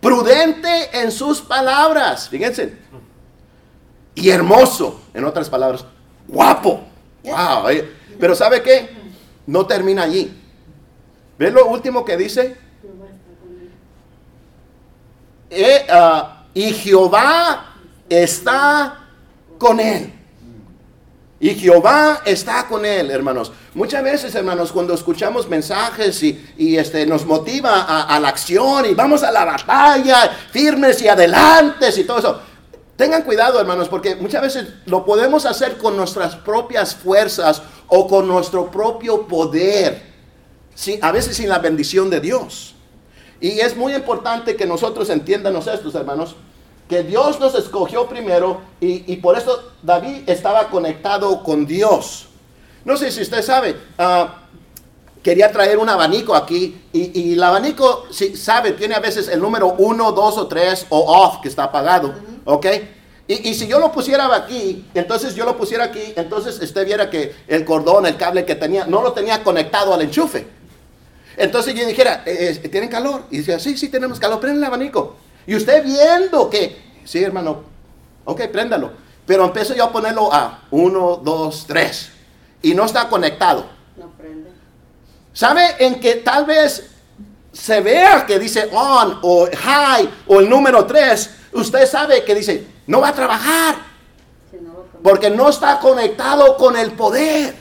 [0.00, 2.74] Prudente en sus palabras, fíjense.
[4.14, 5.84] Y hermoso, en otras palabras,
[6.26, 6.84] guapo.
[7.22, 7.66] Wow.
[8.18, 8.96] Pero ¿sabe qué?
[9.46, 10.40] No termina allí.
[11.38, 12.56] ¿Ve lo último que dice?
[15.50, 17.74] eh, ah, y Jehová
[18.08, 19.03] está
[19.58, 20.12] con él.
[21.40, 23.52] Y Jehová está con él, hermanos.
[23.74, 29.22] Muchas veces, hermanos, cuando escuchamos mensajes y, este, nos motiva a, la acción y vamos
[29.22, 32.40] a la batalla, firmes y adelantes y todo eso.
[32.96, 38.28] Tengan cuidado, hermanos, porque muchas veces lo podemos hacer con nuestras propias fuerzas o con
[38.28, 40.14] nuestro propio poder.
[40.74, 42.74] Sí, a veces sin la bendición de Dios.
[43.40, 46.36] Y es muy importante que nosotros entiendamos esto, hermanos
[46.88, 52.26] que Dios nos escogió primero y, por eso David estaba conectado con Dios.
[52.84, 54.42] No sé si usted sabe, ah,
[55.22, 59.74] quería traer un abanico aquí y, el abanico, si sabe, tiene a veces el número
[59.78, 62.66] 1, 2 o 3 o off que está apagado, ¿ok?
[63.26, 67.34] Y, si yo lo pusiera aquí, entonces yo lo pusiera aquí, entonces usted viera que
[67.48, 70.46] el cordón, el cable que tenía, no lo tenía conectado al enchufe.
[71.38, 73.22] Entonces yo dijera, eh, eh, ¿tienen calor?
[73.30, 75.16] Y decía, sí, sí, tenemos calor, prende el abanico.
[75.46, 77.62] Y usted viendo que, sí, hermano,
[78.24, 78.92] ok, préndalo.
[79.26, 82.10] Pero empiezo yo a ponerlo a 1, 2, 3.
[82.62, 83.66] Y no está conectado.
[83.96, 84.50] No prende.
[85.32, 86.90] ¿Sabe en que tal vez
[87.52, 91.30] se vea que dice on o high o el número 3?
[91.52, 93.76] Usted sabe que dice, no va a trabajar.
[95.02, 97.54] Porque no está conectado con el poder.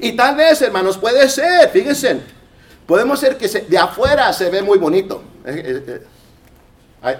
[0.00, 2.20] Y tal vez, hermanos, puede ser, fíjense,
[2.86, 5.22] podemos ser que de afuera se ve muy bonito.
[5.44, 6.06] Eh, eh,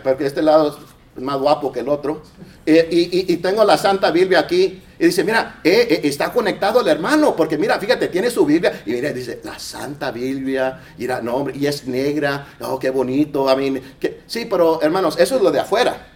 [0.02, 2.22] porque este lado es más guapo que el otro.
[2.66, 4.82] Eh, y, tengo la Santa Biblia aquí.
[4.98, 7.34] Y dice, mira, eh, eh, está conectado el hermano.
[7.34, 8.82] Porque mira, fíjate, tiene su Biblia.
[8.86, 10.80] Y mira, dice, la Santa Biblia.
[10.98, 12.46] Y, no, y es negra.
[12.60, 13.48] Oh, qué bonito.
[13.48, 13.80] A mí,
[14.26, 16.06] sí, pero hermanos, eso es lo de afuera.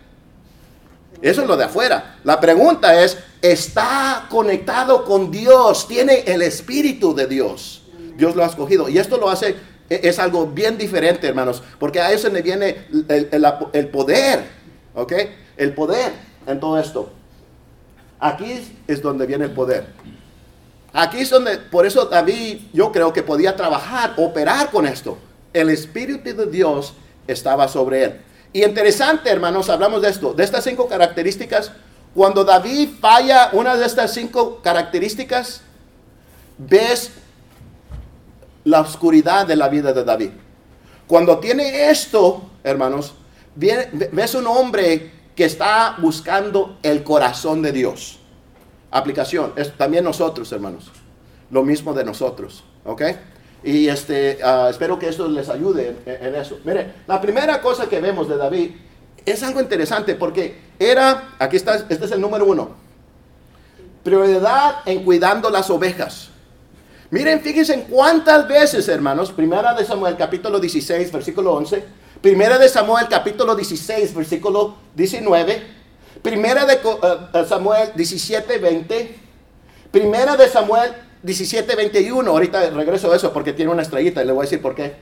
[1.22, 2.16] Eso es lo de afuera.
[2.24, 5.88] La pregunta es, ¿está conectado con Dios?
[5.88, 7.82] ¿Tiene el Espíritu de Dios?
[8.16, 8.88] Dios lo ha escogido.
[8.88, 9.56] Y esto lo hace
[9.88, 14.44] es algo bien diferente, hermanos, porque a eso le viene el, poder,
[14.94, 15.12] ¿ok?
[15.56, 16.12] El poder
[16.46, 17.12] en todo esto.
[18.18, 19.86] Aquí es donde viene el poder.
[20.96, 25.18] Aquí es donde, por eso David yo creo que podía trabajar, operar con esto.
[25.52, 26.94] El Espíritu de Dios
[27.26, 28.20] estaba sobre él.
[28.52, 31.72] Y interesante, hermanos, hablamos de esto, de estas cinco características.
[32.14, 35.62] Cuando David falla una de estas cinco características,
[36.56, 37.10] ves
[38.64, 40.30] la oscuridad de la vida de David.
[41.06, 43.14] Cuando tiene esto, hermanos,
[43.54, 48.18] ves un hombre que está buscando el corazón de Dios.
[48.90, 50.90] Aplicación, también nosotros, hermanos.
[51.50, 53.02] Lo mismo de nosotros, ¿ok?
[53.64, 56.58] Y este, ah, espero que esto les ayude en, en, eso.
[56.64, 58.70] Mire, la primera cosa que vemos de David
[59.24, 62.70] es algo interesante porque era, aquí está, este es el número uno,
[64.02, 66.30] prioridad en cuidando las ovejas.
[67.14, 71.84] Miren, fíjense en cuántas veces, hermanos, primera de Samuel capítulo 16, versículo 11,
[72.20, 75.62] primera de Samuel capítulo 16, versículo 19,
[76.22, 79.16] primera de eh, Samuel 17, 20,
[79.92, 80.90] primera de Samuel
[81.22, 84.60] 17, 21, ahorita regreso a eso porque tiene una estrellita y le voy a decir
[84.60, 84.96] por qué.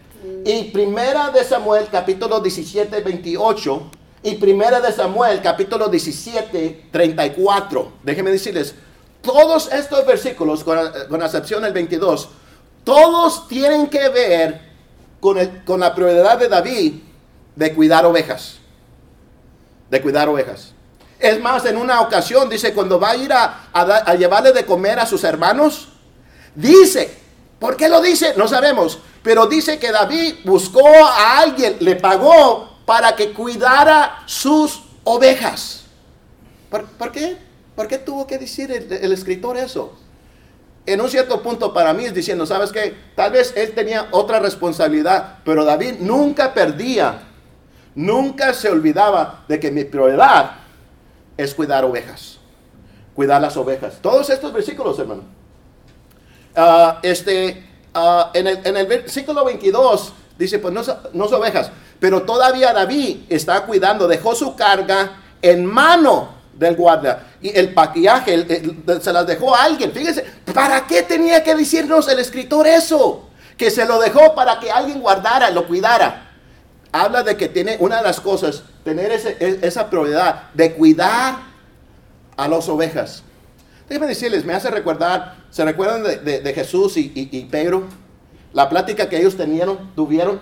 [0.44, 3.90] Y primera de Samuel capítulo 17, 28
[4.24, 7.92] y primera de Samuel capítulo 17, 34.
[8.02, 8.74] Déjenme decirles,
[9.22, 10.78] todos estos versículos, con,
[11.22, 12.28] excepción del 22,
[12.84, 14.60] todos tienen que ver
[15.20, 16.94] con, con la prioridad de David
[17.54, 18.56] de cuidar ovejas.
[19.88, 20.72] De cuidar ovejas.
[21.18, 24.98] Es más, en una ocasión dice, cuando va a ir a, a, llevarle de comer
[24.98, 25.88] a sus hermanos,
[26.54, 27.16] dice,
[27.60, 28.34] ¿por qué lo dice?
[28.36, 34.82] No sabemos, pero dice que David buscó a alguien, le pagó para que cuidara sus
[35.04, 35.84] ovejas.
[36.68, 37.51] ¿Por, ¿por qué?
[37.74, 39.94] ¿Por qué tuvo que decir el, escritor eso?
[40.84, 42.94] En un cierto punto para mí es diciendo, ¿sabes qué?
[43.14, 47.22] Tal vez él tenía otra responsabilidad, pero David nunca perdía,
[47.94, 50.56] nunca se olvidaba de que mi prioridad
[51.36, 52.38] es cuidar ovejas,
[53.14, 53.98] cuidar las ovejas.
[54.02, 55.22] Todos estos versículos, hermano.
[56.54, 60.82] Ah, este, ah, en, el, en, el, versículo 22 dice, pues no,
[61.14, 67.26] no son ovejas, pero todavía David está cuidando, dejó su carga en mano del guardia.
[67.40, 68.46] Y el paquillaje
[69.00, 69.92] se las dejó a alguien.
[69.92, 73.28] Fíjense, ¿para qué tenía que decirnos el escritor eso?
[73.56, 76.30] Que se lo dejó para que alguien guardara, lo cuidara.
[76.92, 81.36] Habla de que tiene una de las cosas, tener e, esa prioridad de cuidar
[82.36, 83.22] a las ovejas.
[83.88, 87.88] Déjenme decirles, me hace recordar, ¿se recuerdan de, Jesús y, Pedro?
[88.52, 90.40] La plática que ellos tenían, tuvieron.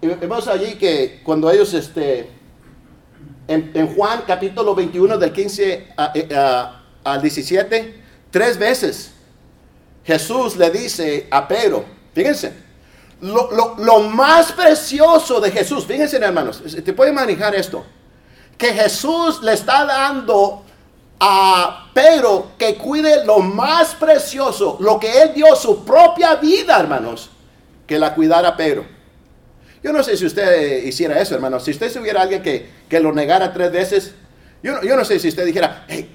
[0.00, 2.30] Y vemos allí que cuando ellos este,
[3.48, 6.28] en, Juan capítulo 21 del 15 eh,
[7.04, 9.12] al 17, tres veces
[10.04, 12.52] Jesús le dice a Pedro, fíjense,
[13.20, 17.84] lo, lo- lo más precioso de Jesús, fíjense hermanos, te puede manejar esto,
[18.58, 20.62] que Jesús le está dando
[21.20, 27.30] a Pedro que cuide lo más precioso, lo que él dio su propia vida, hermanos,
[27.86, 28.84] que la cuidara Pedro.
[29.84, 31.60] Yo no sé si usted hiciera eso, hermano.
[31.60, 34.14] Si usted tuviera alguien que, que lo negara tres veces,
[34.62, 36.10] yo, no- yo no sé si usted dijera, hey,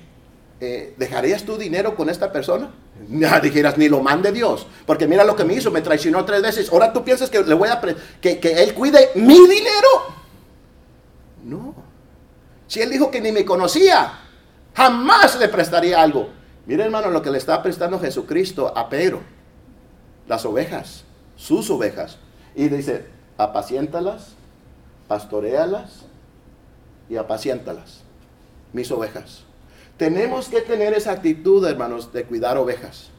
[0.60, 2.72] eh, ¿dejarías tu dinero con esta persona?
[3.08, 4.68] No, dijeras, ni lo mande Dios.
[4.86, 6.70] Porque mira lo que me hizo, me traicionó tres veces.
[6.70, 7.80] Ahora tú piensas que le voy a
[8.20, 9.88] que, que él cuide mi dinero.
[11.46, 11.76] No.
[12.68, 14.20] Si él dijo que ni me conocía,
[14.76, 16.30] jamás le prestaría algo.
[16.66, 19.22] Mira, hermano, lo que le está prestando Jesucristo a Pedro.
[20.28, 21.06] Las ovejas,
[21.38, 22.18] sus ovejas.
[22.54, 23.06] Y dice,
[23.40, 24.34] apaciéntalas,
[25.08, 26.02] pastorealas
[27.10, 28.02] y apaciéntalas,
[28.74, 29.44] mis ovejas.
[29.98, 33.10] Tenemos que tener esa actitud, hermanos, de cuidar ovejas.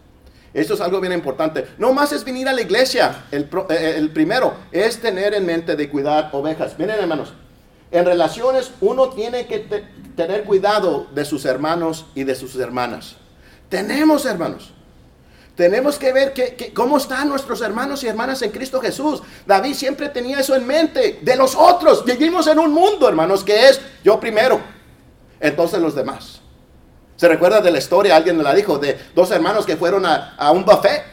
[0.52, 1.66] Esto es algo bien importante.
[1.78, 3.24] No más es venir a la iglesia.
[3.30, 6.78] El, eh, el primero es tener en mente de cuidar ovejas.
[6.78, 7.33] Miren, hermanos,
[7.90, 9.85] en relaciones uno tiene que te-
[10.16, 13.16] tener cuidado de sus hermanos y de sus hermanas.
[13.68, 14.72] Tenemos, hermanos.
[15.60, 19.20] Tenemos que ver que, cómo están nuestros hermanos y hermanas en Cristo Jesús.
[19.44, 21.18] David siempre tenía eso en mente.
[21.20, 22.02] De los otros.
[22.02, 24.58] Vivimos en un mundo, hermanos, que es yo primero.
[25.38, 26.40] Entonces los demás.
[27.14, 28.16] ¿Se recuerda de la historia?
[28.16, 28.78] Alguien me la dijo.
[28.78, 31.04] De dos hermanos que fueron a, a un buffet.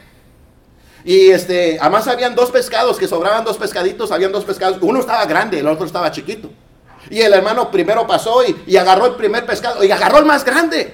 [1.04, 4.78] Y este, además habían dos pescados, que sobraban dos pescaditos, habían dos pescados.
[4.80, 6.50] Uno estaba grande, el otro estaba chiquito.
[7.10, 10.44] Y el hermano primero pasó y, y agarró el primer pescado y agarró el más
[10.44, 10.94] grande.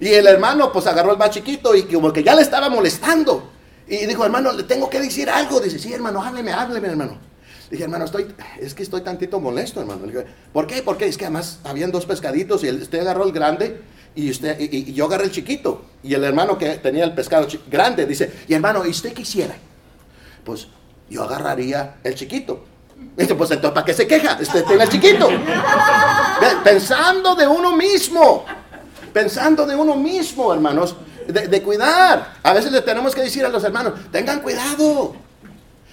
[0.00, 3.50] Y el hermano pues agarró el más chiquito y como que ya le estaba molestando.
[3.88, 5.60] Y dijo, hermano, le tengo que decir algo.
[5.60, 7.18] Dice, sí, hermano, hábleme, hábleme, hermano.
[7.70, 10.06] Dije, hermano, estoy, es que estoy tantito molesto, hermano.
[10.06, 10.82] Dije, ¿por qué?
[10.82, 13.80] Porque es que además habían dos pescaditos y usted agarró el grande
[14.14, 15.82] y, usted, y, y yo agarré el chiquito.
[16.02, 19.56] Y el hermano que tenía el pescado grande dice, y hermano, ¿y usted quisiera?
[20.44, 20.68] Pues
[21.08, 22.64] yo agarraría el chiquito.
[23.16, 24.38] Dice, pues entonces, ¿para qué se queja?
[24.40, 25.28] Este el chiquito.
[26.62, 28.44] Pensando de uno mismo.
[29.12, 30.96] Pensando de uno mismo, hermanos.
[31.26, 32.34] De, de cuidar.
[32.42, 35.16] A veces le tenemos que decir a los hermanos, tengan cuidado.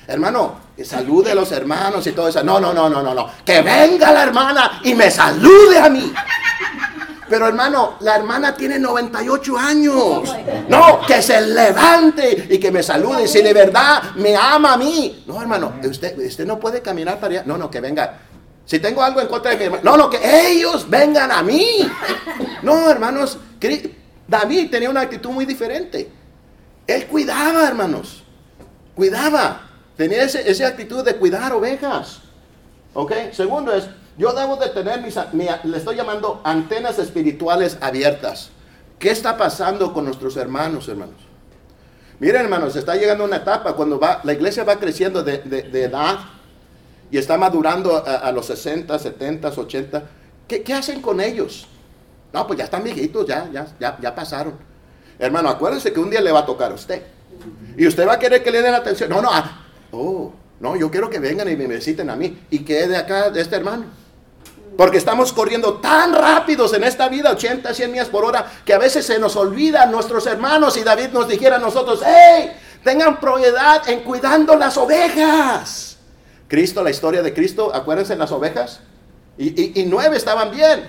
[0.06, 2.44] Hermano, que salude a los hermanos y todo eso.
[2.44, 3.30] No, no, no, no, no, no.
[3.46, 6.14] Que venga la hermana y me salude a mí.
[7.34, 10.22] Pero hermano, la hermana tiene 98 años.
[10.70, 13.28] No, que se levante y que me salude.
[13.28, 15.24] Si de verdad me ama a mí.
[15.26, 17.44] No, hermano, usted, usted no puede caminar para allá.
[17.48, 18.20] No, no, que venga.
[18.66, 19.82] Si tengo algo en contra de mi hermano.
[19.84, 20.20] No, no, que
[20.52, 21.90] ellos vengan a mí.
[22.62, 23.40] No, hermanos.
[24.28, 26.12] David tenía una actitud muy diferente.
[26.86, 28.22] Él cuidaba, hermanos.
[28.94, 29.70] Cuidaba.
[29.98, 32.20] Tenía ese- esa actitud de cuidar ovejas.
[32.94, 33.12] ¿Ok?
[33.32, 33.86] Segundo es,
[34.18, 35.18] yo debo de tener mis,
[35.64, 38.50] le estoy llamando antenas espirituales abiertas.
[39.00, 41.16] ¿Qué está pasando con nuestros hermanos, hermanos?
[42.20, 45.42] Miren, hermanos, está llegando una etapa cuando la iglesia va creciendo de,
[45.74, 46.20] edad
[47.10, 50.04] y está madurando a, los 60, 70, 80.
[50.48, 51.68] ¿Qué, qué hacen con ellos?
[52.32, 54.54] No, pues ya están viejitos, ya, ya, ya, ya pasaron.
[55.20, 57.02] Hermano, acuérdense que un día le va a tocar a usted.
[57.78, 59.10] Y usted va a querer que le den atención.
[59.10, 62.40] No, no, ah, oh, no, yo quiero que vengan y me visiten a mí.
[62.50, 64.03] Y que de acá, de este hermano.
[64.78, 68.80] Porque estamos corriendo tan rápidos en esta vida, 80, 100 millas por hora, que a
[68.80, 72.52] veces se nos olvidan nuestros hermanos y David nos dijera a nosotros, hey,
[72.84, 75.98] tengan prioridad en cuidando las ovejas.
[76.48, 78.80] Cristo, la historia de Cristo, acuérdense en las ovejas.
[79.38, 80.88] Y, nueve estaban bien.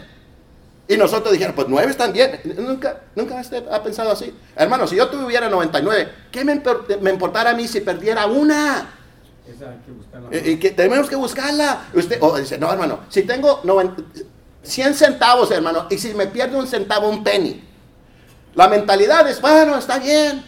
[0.87, 2.40] Y nosotros dijeron, pues nueve están bien.
[2.59, 4.35] Nunca, nunca ha pensado así.
[4.55, 6.61] Hermano, si yo tuviera 99, ¿qué me,
[7.01, 9.04] me importara a mí si perdiera una?
[10.52, 11.87] Y que tenemos que buscarla.
[11.94, 14.02] Usted o dice, no, hermano, si tengo 90
[14.62, 17.62] 100 centavos, hermano, y si me pierdo un centavo, un penny.
[18.54, 20.42] La mentalidad es, bueno, está bien.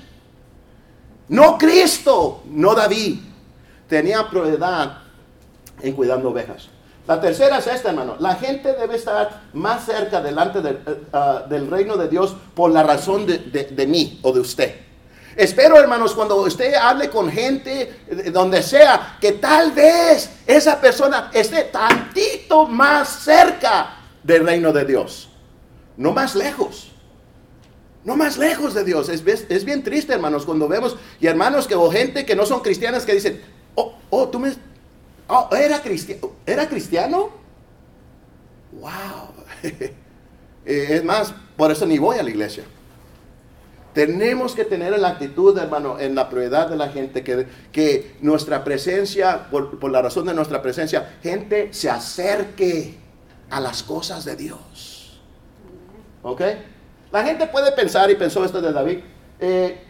[1.28, 3.18] No Cristo, no David.
[3.88, 4.98] Tenía prioridad
[5.82, 6.68] en cuidando ovejas.
[7.06, 8.16] La tercera es esta, hermano.
[8.18, 12.82] La gente debe estar más cerca delante del, eh, ah, reino de Dios por la
[12.82, 14.74] razón de- de mí o de usted.
[15.37, 17.94] Espero, hermanos, cuando usted hable con gente,
[18.33, 25.28] donde sea, que tal vez esa persona esté tantito más cerca del reino de Dios.
[25.99, 26.91] No más lejos.
[28.03, 29.09] No más lejos de Dios.
[29.11, 32.47] Es, es- es bien triste, hermanos, cuando vemos y hermanos que o gente que no
[32.47, 33.43] son cristianas que dicen,
[33.74, 34.53] oh, oh, tú me,
[35.28, 37.30] oh, era cristiano, era cristiano.
[38.72, 39.34] Wow.
[40.68, 42.64] Eh, es más, por eso ni voy a la iglesia.
[43.97, 48.62] Tenemos que tener la actitud, hermano, en la prioridad de la gente, que, que nuestra
[48.62, 52.99] presencia, por, por la razón de nuestra presencia, gente se acerque
[53.49, 55.18] a las cosas de Dios.
[56.22, 56.42] ¿Ok?
[57.11, 58.99] La gente puede pensar, y pensó esto de David,
[59.40, 59.80] eh,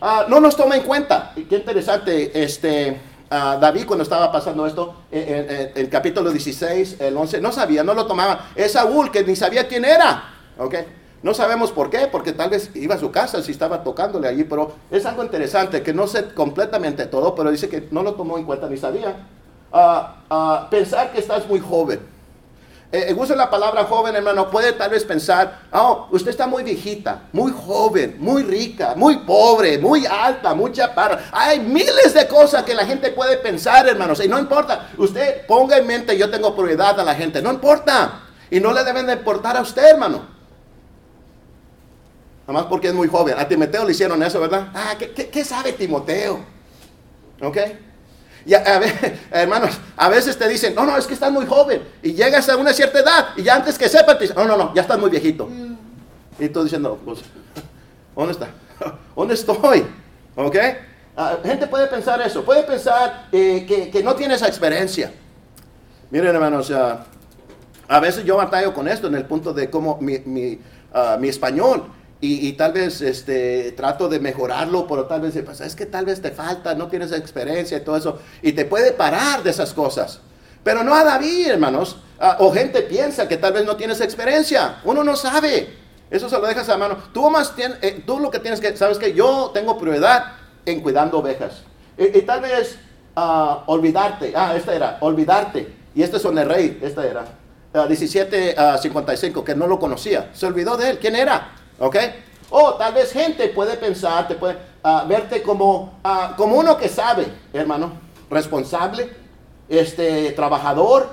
[0.00, 1.32] ah, no nos toma en cuenta.
[1.48, 3.00] Qué interesante, este,
[3.30, 7.94] ah, David cuando estaba pasando esto, en, el capítulo 16, el 11, no sabía, no
[7.94, 8.50] lo tomaba.
[8.56, 10.34] Es Saúl que ni sabía quién era.
[10.58, 10.74] ¿ok?
[11.24, 14.44] No sabemos por qué, porque tal vez iba a su casa si estaba tocándole allí,
[14.44, 18.36] pero es algo interesante que no sé completamente todo, pero dice que no lo tomó
[18.36, 19.26] en cuenta ni sabía.
[19.72, 22.00] Ah, ah, pensar que estás muy joven.
[22.92, 26.62] Eh, eh, usa la palabra joven, hermano, puede tal vez pensar, oh, usted está muy
[26.62, 31.30] viejita, muy joven, muy rica, muy pobre, muy alta, muy chaparra.
[31.32, 34.90] Hay miles de cosas que la gente puede pensar, hermanos, y no importa.
[34.98, 38.20] Usted ponga en mente, yo tengo prioridad a la gente, no importa.
[38.50, 40.33] Y no le deben de importar a usted, hermano.
[42.46, 43.36] Nada porque es muy joven.
[43.38, 44.68] A Timoteo le hicieron eso, ¿verdad?
[44.74, 46.40] Ah, ¿qué, sabe Timoteo?
[47.40, 47.56] ¿Ok?
[48.46, 48.62] Y a,
[49.30, 51.82] hermanos, a veces te dicen, no, no, es que estás muy joven.
[52.02, 54.56] Y llegas a una cierta edad y ya antes que sepas te dicen, no, no,
[54.56, 55.48] no, ya estás muy viejito.
[56.38, 57.20] Y tú diciendo, pues,
[58.14, 58.48] ¿dónde está?
[59.16, 59.86] ¿Dónde estoy?
[60.36, 60.56] ¿Ok?
[61.16, 65.12] Ah, gente puede pensar eso, puede pensar eh, que, no tiene esa experiencia.
[66.10, 70.58] Miren, hermanos, a veces yo batallo con esto en el punto de cómo mi, mi,
[70.92, 71.84] ah, mi español
[72.26, 76.22] y, tal vez este, trato de mejorarlo, pero tal vez pues, es que tal vez
[76.22, 80.20] te falta, no tienes experiencia y todo eso, y te puede parar de esas cosas.
[80.64, 81.96] Pero no a David, hermanos.
[82.38, 84.80] O gente piensa que tal vez no tienes experiencia.
[84.84, 85.68] Uno no sabe.
[86.10, 86.96] Eso se lo dejas a mano.
[87.12, 91.62] Tú, más eh, lo que tienes que, sabes que yo tengo prioridad en cuidando ovejas.
[91.98, 92.78] Y, tal vez
[93.14, 94.32] ah, olvidarte.
[94.34, 95.70] Ah, esta era, olvidarte.
[95.94, 97.24] Y este es el rey, esta era.
[97.74, 100.30] 1755, que no lo conocía.
[100.32, 100.98] Se olvidó de él.
[100.98, 101.52] ¿Quién era?
[101.78, 101.96] ¿Ok?
[102.50, 106.88] O tal vez gente puede pensar, te puede ah, verte como, ah, como uno que
[106.88, 107.92] sabe, hermano,
[108.30, 109.10] responsable,
[109.68, 111.08] este, trabajador,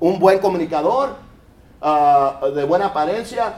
[0.00, 1.16] un buen comunicador,
[1.80, 3.54] ah, de buena apariencia,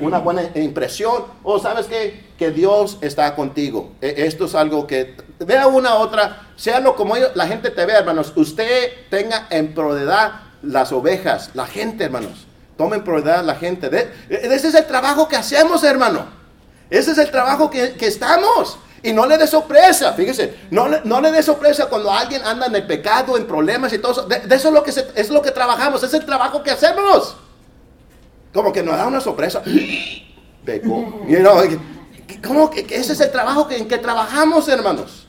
[0.00, 3.92] una buena impresión, o sabes que, que Dios está contigo.
[4.00, 7.94] E, esto es algo que vea una otra, sea lo como la gente te ve,
[7.94, 8.32] hermanos.
[8.36, 12.47] Usted tenga en prioridad las ovejas, la gente, hermanos.
[12.78, 13.90] Tomen prioridad a la gente.
[14.30, 16.26] Ese es el trabajo que hacemos, hermano.
[16.88, 18.78] Ese es el trabajo que, estamos.
[19.02, 22.66] Y no le dé sorpresa, fíjese, no le, no le dé sorpresa cuando alguien anda
[22.66, 24.22] en el pecado, en problemas y todo eso.
[24.22, 27.36] De, eso es lo, que es lo que trabajamos, es el trabajo que hacemos.
[28.54, 29.60] Como que nos da una sorpresa.
[30.64, 31.26] Pecó.
[32.46, 35.26] ¿Cómo que, ese es el trabajo que, en que trabajamos, hermanos?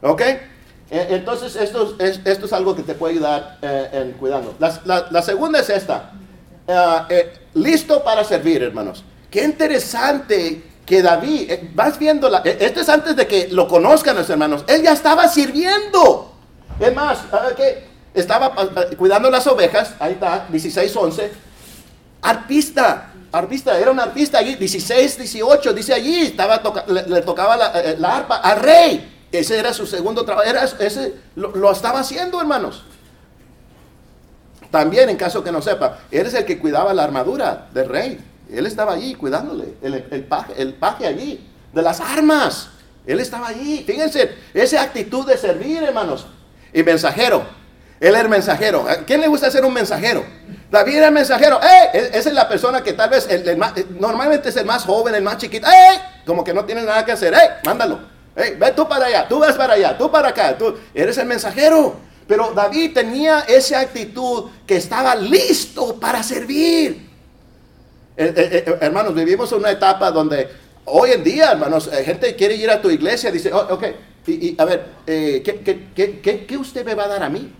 [0.00, 0.20] ¿Ok?
[0.22, 0.40] E,
[1.10, 4.54] entonces, esto es, esto es algo que te puede ayudar eh, en cuidando.
[4.58, 6.12] la segunda es esta.
[6.66, 9.04] Eh, eh, listo para servir, hermanos.
[9.30, 14.16] Qué interesante que David, eh, vas viendo, la, esto es antes de que lo conozcan
[14.16, 16.32] los hermanos, él ya estaba sirviendo.
[16.80, 17.18] Es más,
[17.56, 18.54] que estaba
[18.96, 21.28] cuidando las ovejas, ahí está, 16-11,
[22.22, 28.36] artista, artista, era un artista allí, 16, 18, dice allí, estaba le, tocaba la, arpa
[28.36, 29.10] al rey.
[29.30, 30.48] Ese era su segundo trabajo,
[30.78, 32.84] ese lo estaba haciendo, hermanos.
[34.74, 38.18] También, en caso que no sepa, eres el que cuidaba la armadura del rey.
[38.52, 42.70] Él estaba allí cuidándole, el, el, paje, el allí, de las armas.
[43.06, 43.84] Él estaba allí.
[43.86, 46.26] Fíjense, esa actitud de servir, hermanos.
[46.72, 47.44] Y mensajero.
[48.00, 48.84] Él era mensajero.
[48.88, 50.24] ¿A quién le gusta ser un mensajero?
[50.72, 51.60] David era mensajero.
[51.62, 52.10] ¡Eh!
[52.12, 53.28] Esa es la persona que tal vez
[54.00, 55.68] normalmente es el más joven, el más chiquito.
[55.68, 56.00] ¡Eh!
[56.26, 57.32] Como que no tiene nada que hacer.
[57.32, 57.50] ¡Eh!
[57.64, 58.00] Mándalo.
[58.34, 58.56] ¡Eh!
[58.58, 60.58] Ve tú para allá, tú vas para allá, tú para acá.
[60.58, 61.94] Tú eres el mensajero.
[62.26, 67.10] Pero David tenía esa actitud que estaba listo para servir.
[68.16, 70.48] Eh, eh, eh, hermanos, vivimos en una etapa donde
[70.86, 73.84] hoy en día, hermanos, gente quiere ir a tu iglesia, dice, oh, ok,
[74.26, 77.52] y, a ver, ¿qué, usted me va a dar a mí?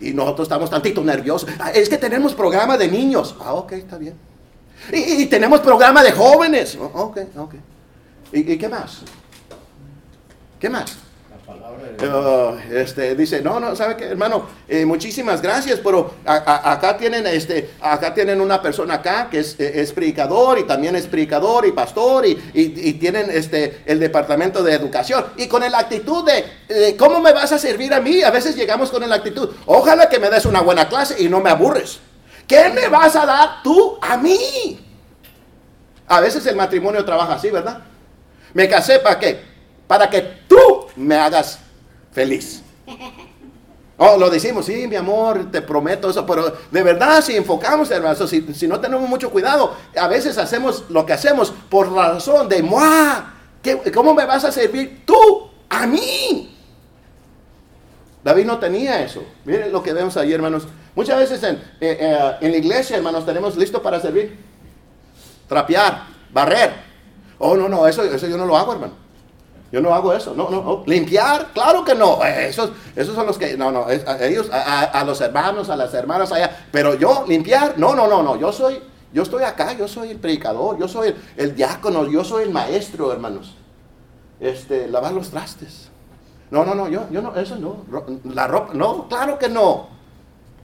[0.00, 1.48] Y nosotros estamos tantito nerviosos.
[1.58, 3.36] Ah, es que tenemos programa de niños.
[3.40, 4.14] Ah, ok, está bien.
[4.92, 6.76] Y, tenemos programa de jóvenes.
[6.78, 7.54] Oh, ok, ok.
[8.32, 9.02] ¿Y qué más?
[10.58, 11.05] ¿Qué más?
[12.12, 14.46] Oh, este, dice, no, no, ¿sabe qué, hermano?
[14.68, 19.90] Eh, muchísimas gracias, pero acá, tienen, este, acá tienen una persona acá que es, eh,
[19.94, 25.24] predicador y también es predicador y pastor y, y, tienen este, el departamento de educación.
[25.38, 28.22] Y con la actitud de, ¿cómo me vas a servir a mí?
[28.22, 31.40] A veces llegamos con la actitud, ojalá que me des una buena clase y no
[31.40, 32.00] me aburres.
[32.46, 34.78] ¿Qué me vas a dar tú a mí?
[36.08, 37.78] A veces el matrimonio trabaja así, ¿verdad?
[38.52, 39.40] Me casé para qué?
[39.86, 40.20] Para que
[40.96, 41.58] me hagas
[42.12, 42.62] feliz.
[43.98, 48.28] Oh, lo decimos, sí, mi amor, te prometo eso, pero de verdad, si enfocamos, hermanos,
[48.28, 52.46] si, si no tenemos mucho cuidado, a veces hacemos lo que hacemos por la razón
[52.46, 52.62] de,
[53.94, 56.54] ¿cómo me vas a servir tú a mí?
[58.22, 59.22] David no tenía eso.
[59.46, 60.66] Miren lo que vemos ahí, hermanos.
[60.94, 64.36] Muchas veces en, eh, eh, en la iglesia, hermanos, tenemos listo para servir.
[65.48, 66.72] Trapear, barrer.
[67.38, 69.05] Oh, no, no, eso, eso yo no lo hago, hermano.
[69.72, 70.34] Yo no hago eso.
[70.34, 70.82] No, no, no.
[70.86, 72.24] Limpiar, claro que no.
[72.24, 73.86] Esos, esos son los que, no, no.
[74.20, 76.66] ellos, a, los hermanos, a las hermanas allá.
[76.70, 78.36] Pero yo, limpiar, no, no, no, no.
[78.36, 78.80] Yo soy,
[79.12, 83.12] yo estoy acá, yo soy el predicador, yo soy el, diácono, yo soy el maestro,
[83.12, 83.54] hermanos.
[84.38, 85.88] Este, lavar los trastes.
[86.50, 87.78] No, no, no, yo, yo no, eso no.
[88.32, 89.88] La ropa, no, claro que no.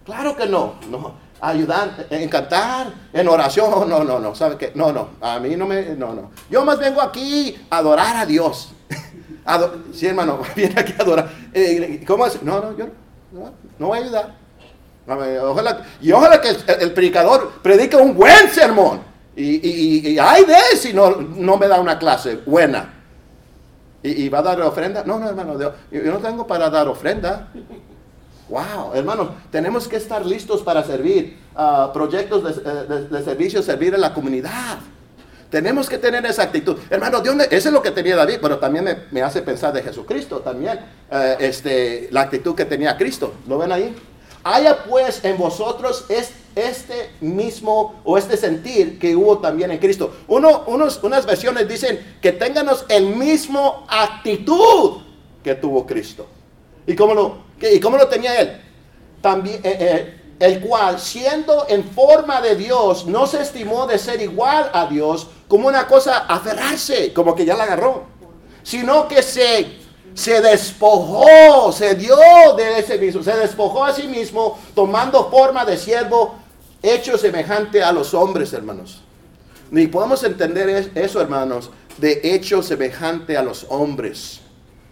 [0.05, 0.75] Claro que no.
[0.91, 3.89] No ayudar, en cantar, en oración.
[3.89, 4.73] No, no, no, ¿sabe qué?
[4.75, 6.31] No, no, a mí no me, no, no.
[6.49, 8.73] Yo más vengo aquí a adorar a Dios.
[9.93, 11.31] Sí, hermano, viene aquí a adorar.
[11.53, 12.43] Eh, ¿Cómo es?
[12.43, 12.87] No, no, yo
[13.33, 14.43] no, no voy a ayudar.
[16.01, 19.01] Y ojalá que el, predicador predique un buen sermón.
[19.35, 22.95] Y, y, hay de si no, no me da una clase buena.
[24.03, 25.03] Y, va a dar ofrenda.
[25.05, 27.49] No, no, hermano, yo, no tengo para dar ofrenda.
[28.49, 33.99] Wow, hermanos, tenemos que estar listos para servir a proyectos de, de, servicio, servir a
[33.99, 34.79] la comunidad.
[35.53, 36.79] Tenemos que tener esa actitud.
[36.89, 37.45] Hermano, ¿de dónde?
[37.45, 40.81] Ese es lo que tenía David, pero también me, hace pensar de Jesucristo también.
[41.11, 43.35] Eh, este, la actitud que tenía Cristo.
[43.47, 43.95] ¿Lo ven ahí?
[44.45, 50.17] Haya pues en vosotros este mismo o este sentir que hubo también en Cristo.
[50.27, 55.03] Uno, unos, unas versiones dicen que tenganos el mismo actitud
[55.45, 56.27] que tuvo Cristo.
[56.87, 58.59] ¿Y cómo lo, y cómo lo tenía él?
[59.21, 64.21] También, eh, eh, el cual, siendo en forma de Dios, no se estimó de ser
[64.23, 68.05] igual a Dios como una cosa aferrarse, como que ya la agarró,
[68.63, 69.67] sino que se,
[70.15, 72.17] se despojó, se dio
[72.57, 76.37] de ese mismo, se despojó a sí mismo, tomando forma de siervo,
[76.83, 79.03] hecho semejante a los hombres, hermanos.
[79.71, 84.41] Ni podemos entender eso, hermanos, de hecho semejante a los hombres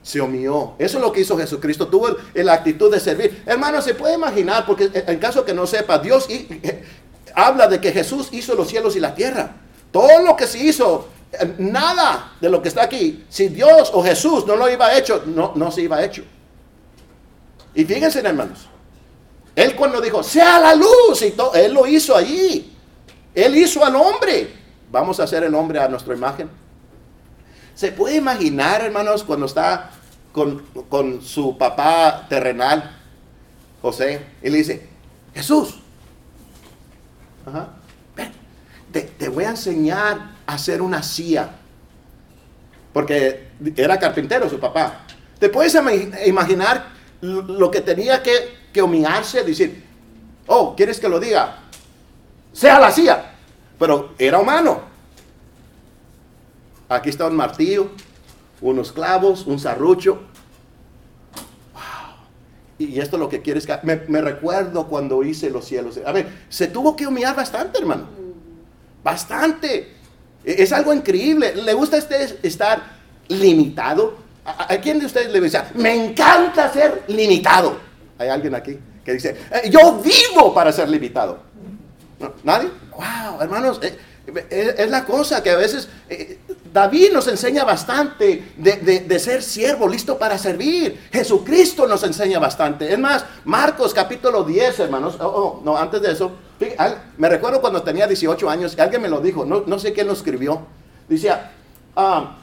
[0.02, 0.74] se humilló.
[0.78, 1.88] Eso es lo que hizo Jesucristo.
[1.88, 3.44] Tuvo la actitud de servir.
[3.46, 6.28] Hermano, se puede imaginar, porque en caso que no sepa, Dios
[7.34, 9.59] habla de que Jesús hizo los cielos y la tierra.
[9.90, 14.02] Todo lo que se hizo, eh, nada de lo que está aquí, si Dios o
[14.02, 16.22] Jesús no lo iba hecho, no, no se iba hecho.
[17.74, 18.68] Y fíjense, hermanos,
[19.54, 22.76] él cuando dijo, sea la luz, y todo, él lo hizo allí.
[23.34, 24.54] Él hizo al hombre.
[24.90, 26.50] Vamos a hacer el hombre a nuestra imagen.
[27.74, 29.90] ¿Se puede imaginar, hermanos, cuando está
[30.32, 32.98] con, su papá terrenal,
[33.82, 34.88] José, y le dice,
[35.34, 35.76] Jesús,
[38.92, 41.50] te, voy a enseñar a hacer una silla.
[42.92, 45.04] Porque era carpintero su papá.
[45.38, 45.76] ¿Te puedes
[46.26, 46.88] imaginar
[47.20, 48.32] lo que tenía que,
[48.72, 49.44] que humillarse?
[49.44, 49.84] Decir,
[50.46, 51.58] oh, ¿quieres que lo diga?
[52.52, 53.32] Sea la silla.
[53.78, 54.82] Pero era humano.
[56.88, 57.90] Aquí está un martillo,
[58.60, 60.14] unos clavos, un zarrucho.
[61.72, 61.80] Wow.
[62.78, 63.78] Y esto es lo que quieres que...
[63.84, 66.00] Me recuerdo cuando hice los cielos.
[66.04, 68.19] A ver, se tuvo que humillar bastante, hermano.
[69.02, 69.94] Bastante.
[70.44, 71.54] E, es algo increíble.
[71.54, 72.82] ¿Le gusta a usted estar
[73.28, 74.18] limitado?
[74.44, 77.78] ¿A, quién de ustedes le dice, me encanta ser limitado?
[78.18, 81.40] ¿Hay alguien aquí que dice, eh, yo vivo para ser limitado?
[82.42, 82.70] ¿Nadie?
[82.90, 83.96] Wow, hermanos, eh,
[84.26, 85.88] eh, es, la cosa que a veces
[86.72, 91.08] David nos enseña bastante de, ser siervo, listo para servir.
[91.12, 92.92] Jesucristo nos enseña bastante.
[92.92, 95.16] Es más, Marcos capítulo 10, hermanos.
[95.20, 96.32] Oh, oh, no, antes de eso,
[97.16, 100.60] me recuerdo cuando tenía 18 años, alguien me lo dijo, no, sé quién lo escribió.
[101.08, 101.52] Decía,
[101.96, 102.36] ah,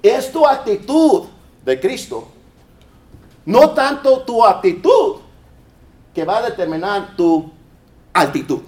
[0.00, 1.24] es tu actitud
[1.64, 2.28] de Cristo,
[3.46, 5.16] no tanto tu actitud
[6.14, 7.50] que va a determinar tu
[8.12, 8.60] altitud.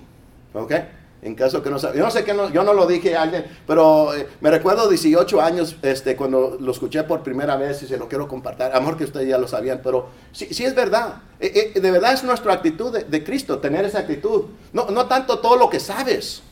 [0.55, 0.72] ¿Ok?
[1.20, 3.44] En caso que no Yo no sé que no, yo no lo dije a alguien,
[3.66, 7.96] pero eh, me recuerdo 18 años este, cuando lo escuché por primera vez y se
[7.96, 8.66] lo quiero compartir.
[8.72, 11.22] Amor que ustedes ya lo sabían, pero sí, sí es verdad.
[11.40, 14.44] Eh, eh, de verdad es nuestra actitud de, Cristo, tener esa actitud.
[14.72, 16.42] No, no tanto todo lo que sabes.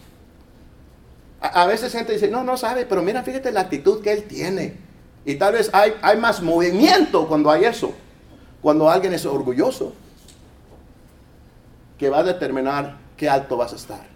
[1.41, 4.79] A, veces gente dice, no, no sabe, pero mira, fíjate la actitud que él tiene.
[5.25, 7.93] Y tal vez hay, hay más movimiento cuando hay eso.
[8.61, 9.93] Cuando alguien es orgulloso,
[11.99, 14.16] que va a determinar qué alto vas a estar.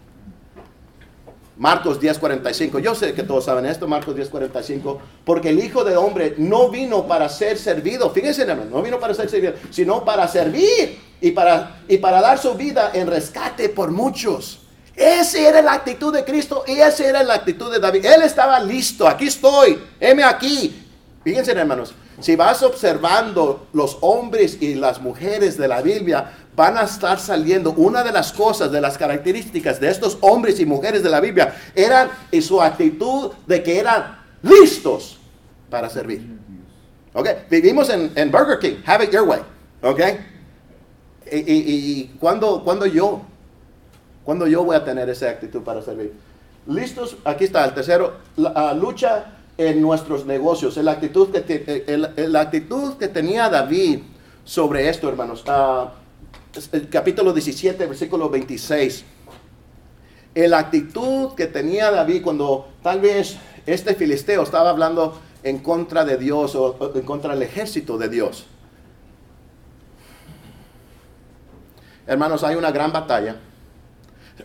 [1.60, 2.78] Marcos 10:45.
[2.78, 4.98] Yo sé que todos saben esto, Marcos 10:45.
[5.26, 8.08] Porque el Hijo del Hombre no vino para ser servido.
[8.08, 12.38] Fíjense, hermano, no vino para ser servido, sino para servir y para, y para dar
[12.38, 14.62] su vida en rescate por muchos.
[14.96, 18.06] Esa era la actitud de Cristo y esa era la actitud de David.
[18.06, 19.06] Él estaba listo.
[19.06, 19.78] Aquí estoy.
[20.00, 20.82] Heme aquí.
[21.22, 21.92] Fíjense, hermanos.
[22.20, 27.72] Si vas observando los hombres y las mujeres de la Biblia, van a estar saliendo.
[27.72, 31.54] Una de las cosas, de las características de estos hombres y mujeres de la Biblia,
[31.74, 35.16] eran en su actitud de que eran listos
[35.70, 36.20] para servir.
[37.14, 37.28] ¿Ok?
[37.48, 39.40] Vivimos en, Burger King, have it your way.
[39.82, 40.00] ¿Ok?
[41.32, 43.22] Y, cuando, yo,
[44.22, 46.12] cuando yo voy a tener esa actitud para servir.
[46.66, 50.76] Listos, aquí está el tercero, la, lucha en nuestros negocios.
[50.76, 54.00] La actitud que, el- el- la actitud que tenía David
[54.44, 55.42] sobre esto, hermanos.
[55.46, 55.94] Ah,
[56.72, 59.04] el capítulo 17, versículo 26.
[60.34, 63.36] La actitud que tenía David cuando tal vez
[63.66, 68.46] este filisteo estaba hablando en contra de Dios o en contra del ejército de Dios.
[72.06, 73.36] Hermanos, hay una gran batalla.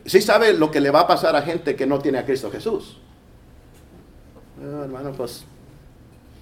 [0.05, 2.51] Sí sabe lo que le va a pasar a gente que no tiene a Cristo
[2.51, 2.97] Jesús.
[4.61, 5.45] No, hermano, pues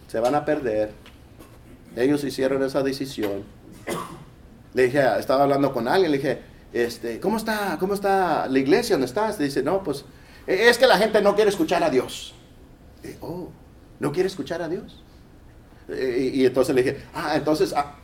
[0.07, 0.91] se van a perder.
[1.95, 3.43] Ellos hicieron esa decisión.
[4.73, 6.41] Le dije, estaba hablando con alguien, le dije,
[6.73, 7.77] este, ¿cómo está?
[7.79, 8.95] ¿Cómo está la iglesia?
[8.95, 9.37] ¿Dónde estás?
[9.37, 10.03] Dice, no, pues
[10.47, 12.33] eh, es que la gente no quiere escuchar a Dios.
[13.21, 13.49] Oh,
[13.99, 14.99] ¿no quiere escuchar a Dios?
[15.89, 17.95] Y, entonces le dije, ah, entonces ah,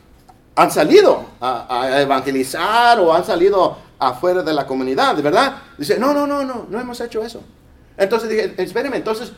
[0.55, 5.55] han salido a, evangelizar o han salido afuera de la comunidad, ¿verdad?
[5.77, 7.41] Dice, no, no, no, no, no hemos hecho eso.
[7.97, 9.31] Entonces dije, espéreme, entonces,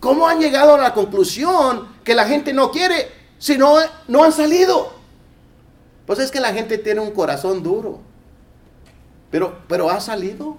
[0.00, 5.01] ¿cómo han llegado a la conclusión que la gente no quiere si no han salido?
[6.06, 8.00] Pues es que la gente tiene un corazón duro.
[9.30, 10.56] Pero, pero ha salido.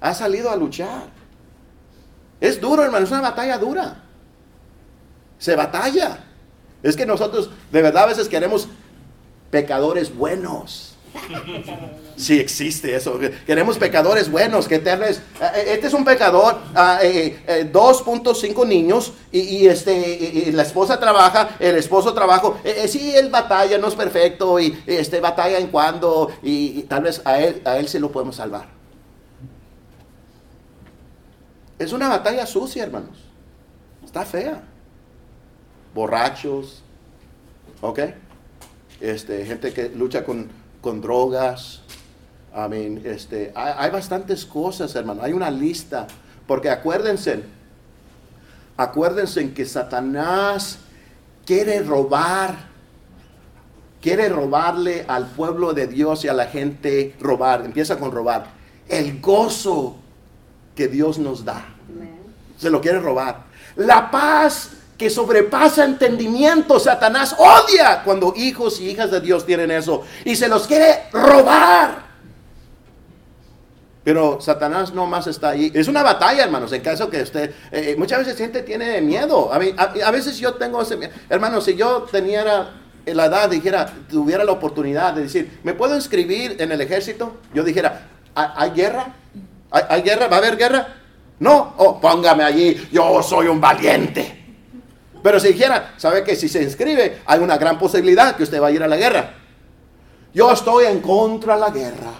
[0.00, 1.08] Ha salido a luchar.
[2.40, 4.02] Es duro, hermano, es una batalla dura.
[5.38, 6.24] Se batalla.
[6.82, 8.68] Es que nosotros de verdad a veces queremos
[9.50, 10.95] pecadores buenos.
[12.16, 13.18] Sí existe eso.
[13.46, 18.66] Queremos pecadores buenos, que tal vez, eh, Este es un pecador, ah, eh, eh, 2.5
[18.66, 22.48] niños y, este, la esposa trabaja, el esposo trabaja.
[22.64, 27.02] Eh, eh, sí, él batalla, no es perfecto y este, batalla en cuando y, tal
[27.02, 28.66] vez a él, a él sí lo podemos salvar.
[31.78, 33.18] Es una batalla sucia, hermanos.
[34.04, 34.62] Está fea.
[35.94, 36.82] Borrachos,
[37.82, 38.00] ¿ok?
[39.00, 40.48] Este, gente que lucha con,
[40.86, 41.80] con drogas.
[42.54, 45.20] I mean, este, hay, hay bastantes cosas, hermano.
[45.20, 46.06] Hay una lista.
[46.46, 47.42] Porque acuérdense,
[48.76, 50.78] acuérdense que Satanás
[51.44, 52.54] quiere robar,
[54.00, 57.64] quiere robarle al pueblo de Dios y a la gente robar.
[57.64, 58.46] Empieza con robar.
[58.88, 59.96] El gozo
[60.76, 61.64] que Dios nos da.
[62.58, 63.42] Se lo quiere robar.
[63.74, 66.78] La paz que sobrepasa entendimiento.
[66.80, 70.02] Satanás odia cuando hijos y hijas de Dios tienen eso.
[70.24, 72.06] Y se los quiere robar.
[74.04, 75.70] Pero Satanás no más está ahí.
[75.74, 76.72] Es una batalla, hermanos.
[76.72, 79.52] En caso que usted, eh, muchas veces gente tiene miedo.
[79.52, 79.58] A,
[80.12, 81.12] veces yo tengo ese miedo.
[81.28, 82.70] Hermanos, si yo tenía
[83.04, 87.38] la edad, dijera, tuviera la oportunidad de decir, ¿me puedo inscribir en el ejército?
[87.52, 89.12] Yo dijera, ¿hay, guerra?
[89.72, 90.28] ¿Hay, hay guerra?
[90.28, 90.86] ¿Va a haber guerra?
[91.40, 94.45] No, oh, póngame allí, yo soy un valiente.
[95.26, 98.68] Pero si dijera, ¿sabe que si se inscribe hay una gran posibilidad que usted va
[98.68, 99.34] a ir a la guerra?
[100.32, 102.12] Yo estoy en contra de la guerra.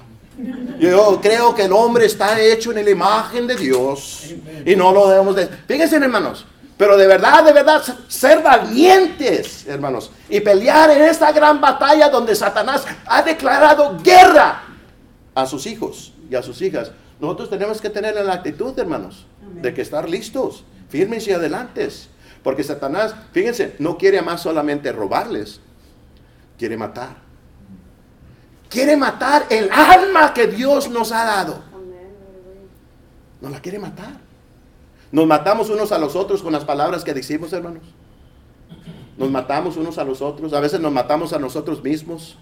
[0.81, 4.35] Yo creo que el hombre está hecho en la imagen de Dios
[4.65, 5.47] y no lo debemos de...
[5.47, 6.47] Fíjense hermanos,
[6.77, 12.35] pero de verdad, de verdad, ser valientes, hermanos, y pelear en esta gran batalla donde
[12.35, 14.65] Satanás ha declarado guerra
[15.33, 16.91] a sus hijos y a sus hijas.
[17.21, 19.27] Nosotros tenemos que tener la actitud, hermanos,
[19.63, 22.09] de que estar listos, firmes y adelantes.
[22.47, 25.59] Porque Satanás, fíjense, no quiere más solamente robarles,
[26.57, 27.17] quiere matar.
[28.69, 31.59] Quiere matar el alma que Dios nos ha dado.
[33.41, 34.21] Nos la quiere matar.
[35.11, 37.83] Nos matamos unos a los otros con las palabras que decimos, hermanos.
[39.19, 40.53] Nos matamos unos a los otros.
[40.53, 42.39] A veces nos matamos a nosotros mismos.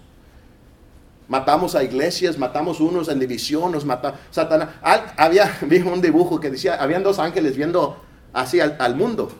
[1.27, 4.69] Matamos a iglesias, matamos unos en división, nos mata Satanás.
[5.17, 7.97] Había, vi un dibujo que decía, habían dos ángeles viendo
[8.33, 9.31] así al mundo.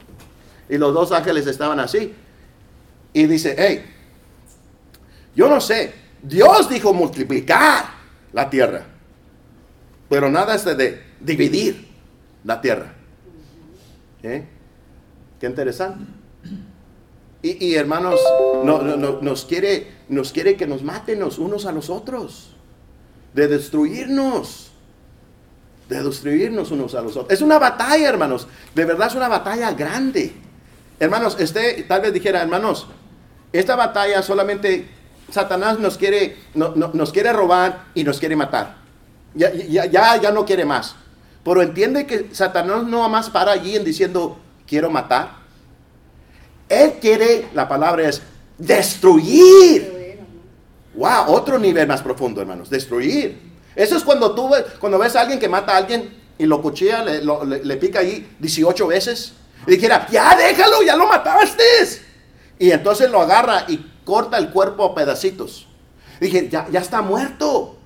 [0.70, 2.14] Y los dos ángeles estaban así.
[3.14, 3.86] Y dice, hey,
[5.36, 7.86] yo no sé, Dios dijo multiplicar
[8.34, 8.86] la tierra,
[10.10, 11.88] pero nada es de dividir
[12.44, 12.94] la tierra.
[14.24, 14.46] ¿Eh?
[15.40, 16.04] Qué interesante.
[17.42, 18.20] Y, hermanos,
[18.64, 22.56] no- no- no- nos, quiere, nos quiere que nos maten los unos a los otros,
[23.36, 24.72] de destruirnos,
[25.88, 27.32] de destruirnos unos a los otros.
[27.32, 30.34] Es una batalla, hermanos, de verdad es una batalla grande.
[31.00, 32.88] Hermanos, este tal vez dijera, hermanos,
[33.54, 34.88] esta batalla solamente
[35.32, 38.78] Satanás nos quiere, no- no- nos quiere robar y nos quiere matar.
[39.34, 40.96] Ya, ya, ya, no quiere más.
[41.44, 44.38] Pero entiende que Satanás no más para allí en diciendo,
[44.68, 45.32] quiero matar.
[46.70, 48.22] Él quiere, la palabra es,
[48.58, 50.20] destruir.
[50.96, 53.38] Wow, otro nivel más profundo, hermanos, destruir.
[53.76, 57.04] Eso es cuando tú cuando ves a alguien que mata a alguien y lo cuchilla,
[57.04, 57.22] le,
[57.64, 59.34] le- pica ahí 18 veces.
[59.68, 61.64] Y dijera, ya déjalo, ya lo mataste.
[62.60, 65.68] Y entonces lo agarra y corta el cuerpo a pedacitos.
[66.20, 67.78] Dije, ya, ya está muerto.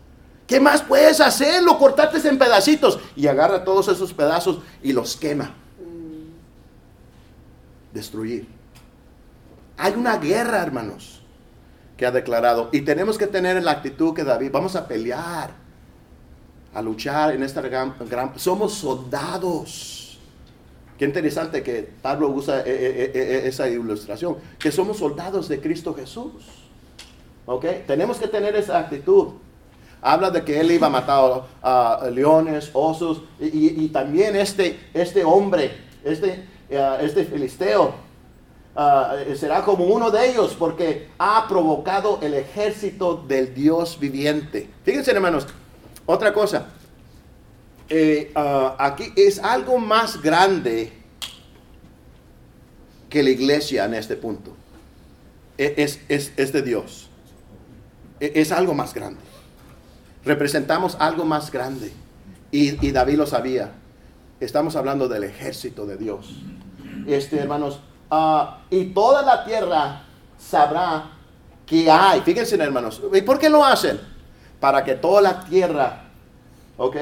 [0.45, 1.61] ¿Qué más puedes hacer?
[1.63, 2.99] Lo cortaste en pedacitos.
[3.15, 5.55] Y agarra todos esos pedazos y los quema.
[7.93, 8.47] destruir.
[9.77, 11.21] Hay una guerra, hermanos,
[11.97, 12.69] que ha declarado.
[12.71, 15.51] Y tenemos que tener la actitud que David, vamos a pelear,
[16.73, 17.93] a luchar en esta gran...
[18.37, 20.08] somos soldados.
[20.99, 25.93] Qué interesante que Pablo usa eh, eh, eh, esa ilustración, que somos soldados de Cristo
[25.93, 26.33] Jesús.
[27.45, 27.65] ¿Ok?
[27.87, 29.29] Tenemos que tener esa actitud.
[30.01, 35.71] Habla de que él iba a matar a leones, osos, y, también este, este hombre,
[36.03, 37.93] este, este filisteo,
[39.35, 44.69] será como uno de ellos porque ha provocado el ejército del Dios viviente.
[44.83, 45.47] Fíjense hermanos,
[46.05, 46.67] otra cosa,
[47.89, 48.31] eh,
[48.77, 50.93] aquí es algo más grande
[53.09, 54.55] que la iglesia en este punto.
[55.57, 57.09] E, es, es de Dios.
[58.19, 59.29] E, es algo más grande
[60.25, 61.91] representamos algo más grande.
[62.51, 63.71] Y, David lo sabía.
[64.39, 66.35] Estamos hablando del ejército de Dios.
[67.07, 67.79] Este, hermanos,
[68.09, 70.03] ah, y toda la tierra
[70.37, 71.11] sabrá
[71.65, 72.21] que hay.
[72.21, 73.01] Fíjense, hermanos.
[73.13, 73.99] ¿Y por qué lo hacen?
[74.59, 76.03] Para que toda la tierra,
[76.77, 76.95] ¿ok?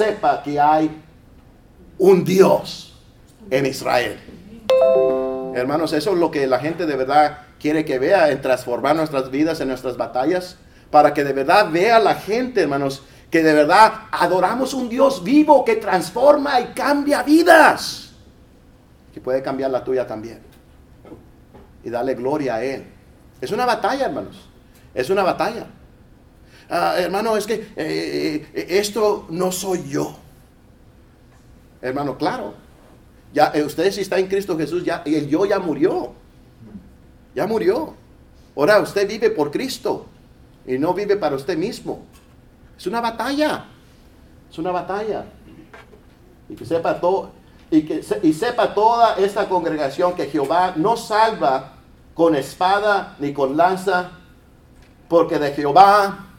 [0.00, 0.90] Sepa que hay
[1.98, 2.94] un Dios
[3.50, 4.18] en Israel.
[5.54, 9.30] Hermanos, eso es lo que la gente de verdad quiere que vea en transformar nuestras
[9.30, 10.56] vidas, en nuestras batallas
[10.90, 15.66] para que de verdad vea la gente, hermanos, que de verdad adoramos un Dios vivo
[15.66, 18.12] que transforma y cambia vidas.
[19.12, 20.40] Que puede cambiar la tuya también.
[21.84, 22.86] Y darle gloria a Él.
[23.38, 24.48] Es una batalla, hermanos.
[24.94, 25.66] Es una batalla.
[26.70, 30.16] Ah, hermano, es que eh, eh, esto no soy yo.
[31.82, 32.54] Hermano, claro.
[33.32, 36.12] Ya, eh, usted si está en Cristo Jesús, ya, el yo ya murió.
[37.34, 37.94] Ya murió.
[38.56, 40.06] Ahora usted vive por Cristo
[40.64, 42.02] y no vive para usted mismo.
[42.78, 43.64] Es una batalla.
[44.48, 45.24] Es una batalla.
[46.48, 47.32] Y que sepa todo
[47.72, 51.74] y que y sepa toda esta congregación que Jehová no salva
[52.14, 54.10] con espada ni con lanza,
[55.08, 56.29] porque de Jehová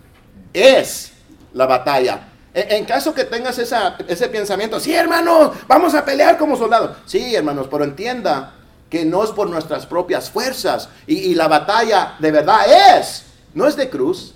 [0.53, 1.11] es
[1.53, 2.27] la batalla.
[2.53, 6.97] En, caso que tengas ese pensamiento, sí hermanos, vamos a pelear como soldados.
[7.05, 8.53] Sí hermanos, pero entienda
[8.89, 13.75] que no es por nuestras propias fuerzas y, la batalla de verdad es no es
[13.75, 14.35] de cruz.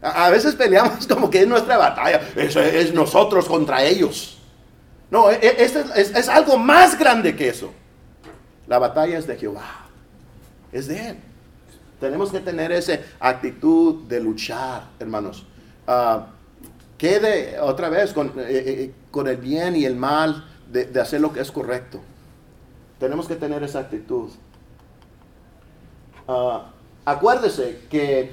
[0.00, 2.20] A, veces peleamos como que es nuestra batalla.
[2.36, 4.38] Es nosotros contra ellos.
[5.10, 7.72] No, e, e, es, algo más grande que eso.
[8.66, 9.86] La batalla es de Jehová.
[10.72, 11.16] Es de Él.
[12.00, 15.46] Tenemos que tener esa actitud de luchar, hermanos.
[15.86, 16.26] Ah,
[16.98, 21.00] quede otra vez con, eh, eh, eh, con, el bien y el mal de, de
[21.00, 22.00] hacer lo que es correcto.
[22.98, 24.30] Tenemos que tener esa actitud.
[26.26, 26.60] Uh,
[27.04, 28.30] Acuérdese que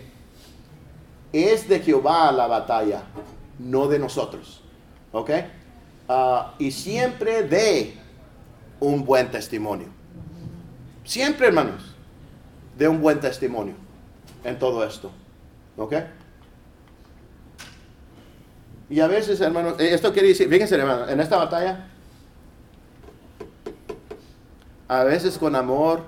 [1.34, 3.04] es de Jehová la batalla,
[3.60, 4.62] no de nosotros.
[5.12, 5.30] ¿Ok?
[6.08, 7.98] Ah, y siempre de
[8.80, 9.88] un buen testimonio.
[11.04, 11.91] Siempre, hermanos,
[12.82, 13.76] de un buen testimonio
[14.44, 15.12] en todo esto.
[15.78, 15.94] ¿Ok?
[18.90, 21.90] Y a veces, hermanos, eh, esto quiere decir, fíjense, hermanos, en esta batalla,
[24.88, 26.06] a veces con amor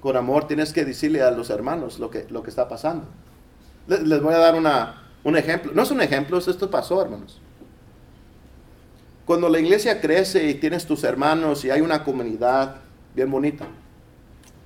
[0.00, 3.04] con amor tienes que decirle a los hermanos lo que, lo que está pasando.
[3.86, 5.72] Les, voy a dar una, un ejemplo.
[5.74, 7.38] No es un ejemplo, esto pasó, hermanos.
[9.26, 12.76] Cuando la iglesia crece y tienes tus hermanos y hay una comunidad
[13.14, 13.66] bien bonita.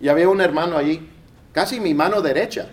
[0.00, 1.10] Y había un hermano allí,
[1.52, 2.68] casi mi mano derecha.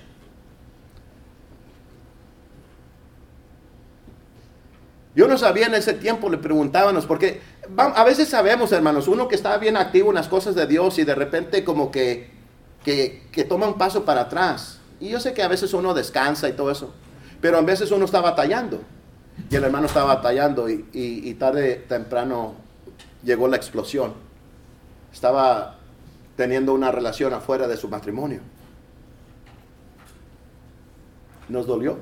[5.14, 7.42] Yo no sabía en ese tiempo, le preguntábamos, porque
[7.78, 11.04] a veces sabemos, hermanos, uno que está bien activo en las cosas de Dios y
[11.04, 12.42] de repente como que
[12.84, 14.80] que, toma un paso para atrás.
[15.00, 16.94] Y yo sé que a veces uno descansa y todo eso,
[17.40, 18.82] pero a veces uno está batallando.
[19.50, 22.54] Y el hermano estaba batallando y, y, tarde temprano
[23.24, 24.14] llegó la explosión.
[25.12, 25.78] Estaba
[26.42, 28.42] teniendo una relación afuera de su matrimonio.
[31.50, 32.00] Nos dolió.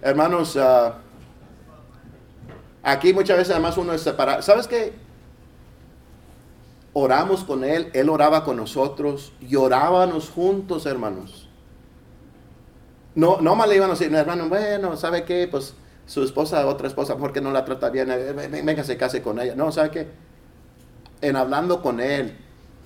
[0.00, 1.00] Hermanos, ah,
[2.82, 4.40] aquí muchas veces además uno es separado.
[4.40, 4.94] ¿Sabes qué?
[6.94, 11.46] oramos con él, él oraba con nosotros, llorábamos juntos, hermanos.
[13.14, 15.46] No, no más le iban a decir, hermano, bueno, ¿sabe qué?
[15.46, 15.74] Pues
[16.06, 18.10] su esposa, otra esposa, porque no la trata bien?
[18.10, 19.54] Eh, venga, se case con ella.
[19.54, 20.08] No, ¿sabe qué?
[21.20, 22.36] En hablando con él,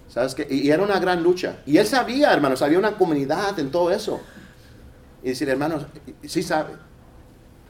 [0.08, 0.46] ¿sabes qué?
[0.50, 1.58] Y, era una gran lucha.
[1.66, 4.20] Y él sabía, hermanos, había una comunidad en todo eso.
[5.22, 5.86] Y decir, hermanos,
[6.26, 6.74] sí sabe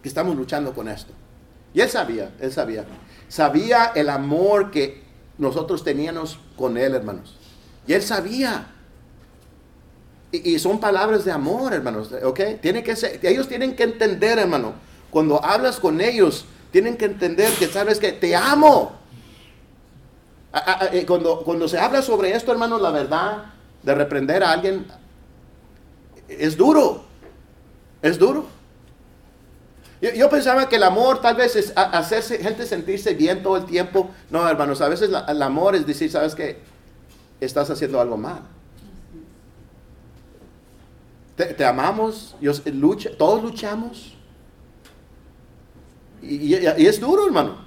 [0.02, 1.12] que estamos luchando con esto.
[1.72, 2.84] Y él sabía, él sabía.
[3.28, 5.02] Sabía el amor que
[5.38, 7.36] nosotros teníamos con Él, hermanos.
[7.86, 8.70] Y Él sabía.
[10.30, 12.10] Y, son palabras de amor, hermanos.
[12.24, 12.40] ¿Ok?
[12.60, 14.74] Tiene que ser, ellos tienen que entender, hermano.
[15.10, 18.98] Cuando hablas con ellos, tienen que entender que sabes que te amo.
[20.92, 23.44] Eh, cuando, cuando se habla sobre esto, hermanos, la verdad
[23.82, 24.86] de reprender a alguien
[26.28, 27.04] es duro.
[28.02, 28.46] Es duro.
[30.00, 34.10] Yo, pensaba que el amor tal vez es hacerse gente sentirse bien todo el tiempo.
[34.28, 36.58] No, hermanos, a veces el amor es decir, sabes que
[37.40, 38.42] estás haciendo algo mal.
[41.36, 42.36] Te, amamos,
[42.66, 44.14] lucha, todos luchamos.
[46.20, 47.64] Y, es duro, hermano.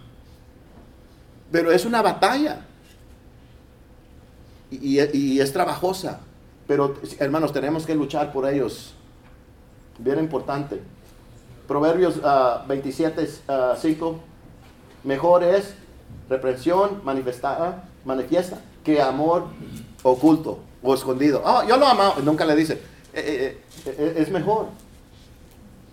[1.51, 2.66] Pero es una batalla.
[4.71, 6.19] Y, es trabajosa.
[6.67, 8.93] Pero, hermanos, tenemos que luchar por ellos.
[9.97, 10.81] Bien importante.
[11.67, 12.21] Proverbios
[12.67, 14.19] 27, ah, 5.
[14.19, 14.27] Ah,
[15.03, 15.73] Mejor es
[16.29, 19.45] reprensión manifestada, manifiesta, que amor
[20.03, 21.41] oculto o escondido.
[21.45, 22.73] Oh, yo lo amo, nunca le dice
[23.13, 24.67] eh, eh, eh, es mejor.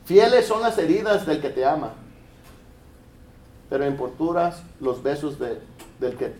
[0.04, 1.92] Fieles son las heridas del que te ama,
[3.70, 5.58] pero importuras los besos de,
[6.00, 6.32] del que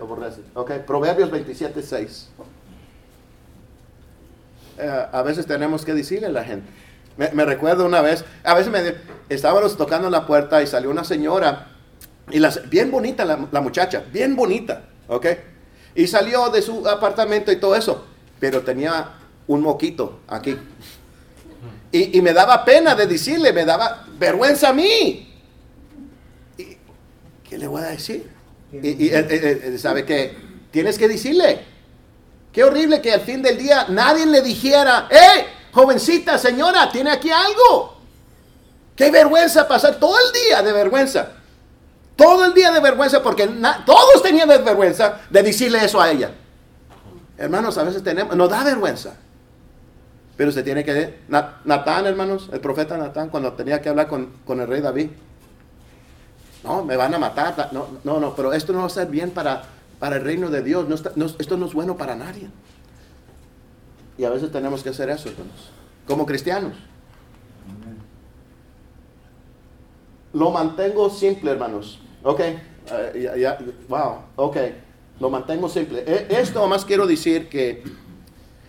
[0.00, 0.40] aborrece.
[0.86, 2.28] Proverbios 27, 6.
[5.12, 6.68] a veces tenemos que decirle a la gente.
[7.16, 8.94] Me, recuerdo una vez, a veces me
[9.28, 11.68] estábamos tocando la puerta y salió una señora,
[12.30, 15.26] y bien bonita la, la muchacha, bien bonita, ¿ok?
[15.94, 18.06] Y salió de su apartamento y todo eso
[18.42, 19.08] pero tenía
[19.46, 20.58] un moquito aquí.
[21.92, 25.31] Y, me daba pena de decirle, me daba vergüenza a mí.
[27.52, 28.30] Y, ¿Qué le voy a decir?
[28.72, 30.34] Y, sabe que
[30.70, 31.60] tienes que decirle.
[32.50, 37.30] Qué horrible que al fin del día nadie le dijera, ¡eh, jovencita, señora, tiene aquí
[37.30, 37.96] algo!
[38.96, 41.32] Qué vergüenza pasar todo el día de vergüenza.
[42.16, 43.46] Todo el día de vergüenza porque
[43.86, 46.30] todos tenían vergüenza de decirle eso a ella.
[47.38, 49.14] Hermanos, a veces tenemos, nos da vergüenza.
[50.36, 51.20] Pero se tiene que...
[51.28, 55.10] Natán, hermanos, el profeta Natán, cuando tenía que hablar con, el rey David.
[56.64, 57.70] No, me van a matar.
[57.72, 59.62] No, no, no, pero esto no va a ser bien para,
[59.98, 60.86] para el reino de Dios.
[61.38, 62.48] esto no es bueno para nadie.
[64.18, 65.70] Y a veces tenemos que hacer eso, hermanos.
[66.06, 66.74] Como cristianos.
[70.32, 71.98] Lo mantengo simple, hermanos.
[72.22, 72.40] Ok.
[72.40, 73.56] Eh,
[73.88, 74.18] wow.
[74.36, 74.56] Ok.
[75.20, 76.04] Lo mantengo simple.
[76.06, 77.82] E, esto más quiero decir que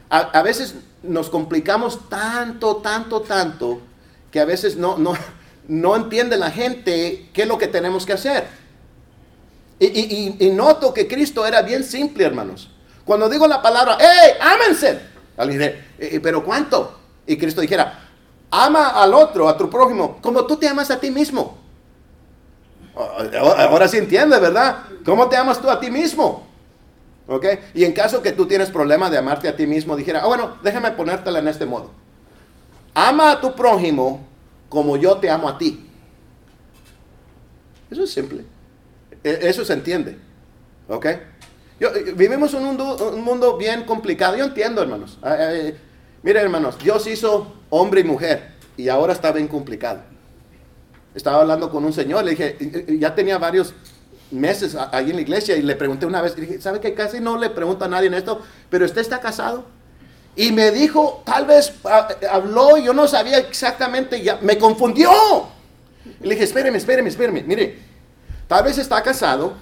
[0.09, 3.81] a, veces nos complicamos tanto, tanto, tanto,
[4.29, 5.13] que a veces no, no,
[5.67, 8.47] no entiende la gente qué es lo que tenemos que hacer.
[9.79, 12.69] Y, noto que Cristo era bien simple, hermanos.
[13.03, 14.99] Cuando digo la palabra, ¡hey, ámense!
[15.35, 16.99] Alguien eh, eh, ¿pero cuánto?
[17.25, 17.99] Y Cristo dijera,
[18.51, 21.57] ama al otro, a tu prójimo, como tú te amas a ti mismo.
[22.95, 24.83] Ahora sí entiende, ¿verdad?
[25.03, 26.45] ¿Cómo te amas tú a ti mismo?
[27.27, 27.45] ¿Ok?
[27.73, 30.57] Y en caso que tú tienes problema de amarte a ti mismo, dijera, ah, bueno,
[30.61, 31.91] déjame ponértela en este modo.
[32.93, 34.32] Ama a tu prójimo
[34.73, 35.87] como yo te amo a ti.
[37.91, 38.43] Eso es simple.
[39.23, 40.17] E, eso se entiende.
[40.89, 41.05] ¿Ok?
[41.05, 44.35] Eh, vivimos en un mundo, un mundo, bien complicado.
[44.35, 45.19] Yo entiendo, hermanos.
[46.23, 50.01] Miren, hermanos, Dios hizo hombre y mujer y ahora está bien complicado.
[51.13, 52.57] Estaba hablando con un señor, le dije,
[52.99, 53.75] ya tenía varios
[54.31, 57.37] meses ahí en la iglesia y le pregunté una vez, dije, ¿sabe que casi no
[57.37, 58.41] le pregunto a nadie en esto?
[58.71, 59.65] Pero usted está casado.
[60.35, 65.11] Y me dijo, tal vez ah, habló, yo no sabía exactamente, ya, me confundió.
[66.21, 67.79] Y le dije, espéreme, espéreme, espéreme, mire,
[68.47, 69.53] tal vez está casado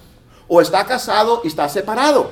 [0.47, 2.31] o está casado y está separado.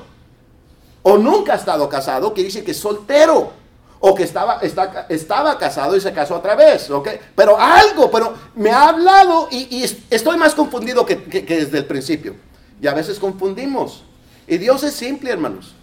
[1.01, 3.51] O nunca ha estado casado, quiere decir que es soltero
[3.99, 4.61] o que estaba,
[5.09, 7.09] estaba casado y se casó otra vez, ¿ok?
[7.35, 12.35] Pero algo, pero me ha hablado y, estoy más confundido que, desde el principio.
[12.81, 14.03] Y a veces confundimos.
[14.47, 15.75] Y Dios es simple, hermanos.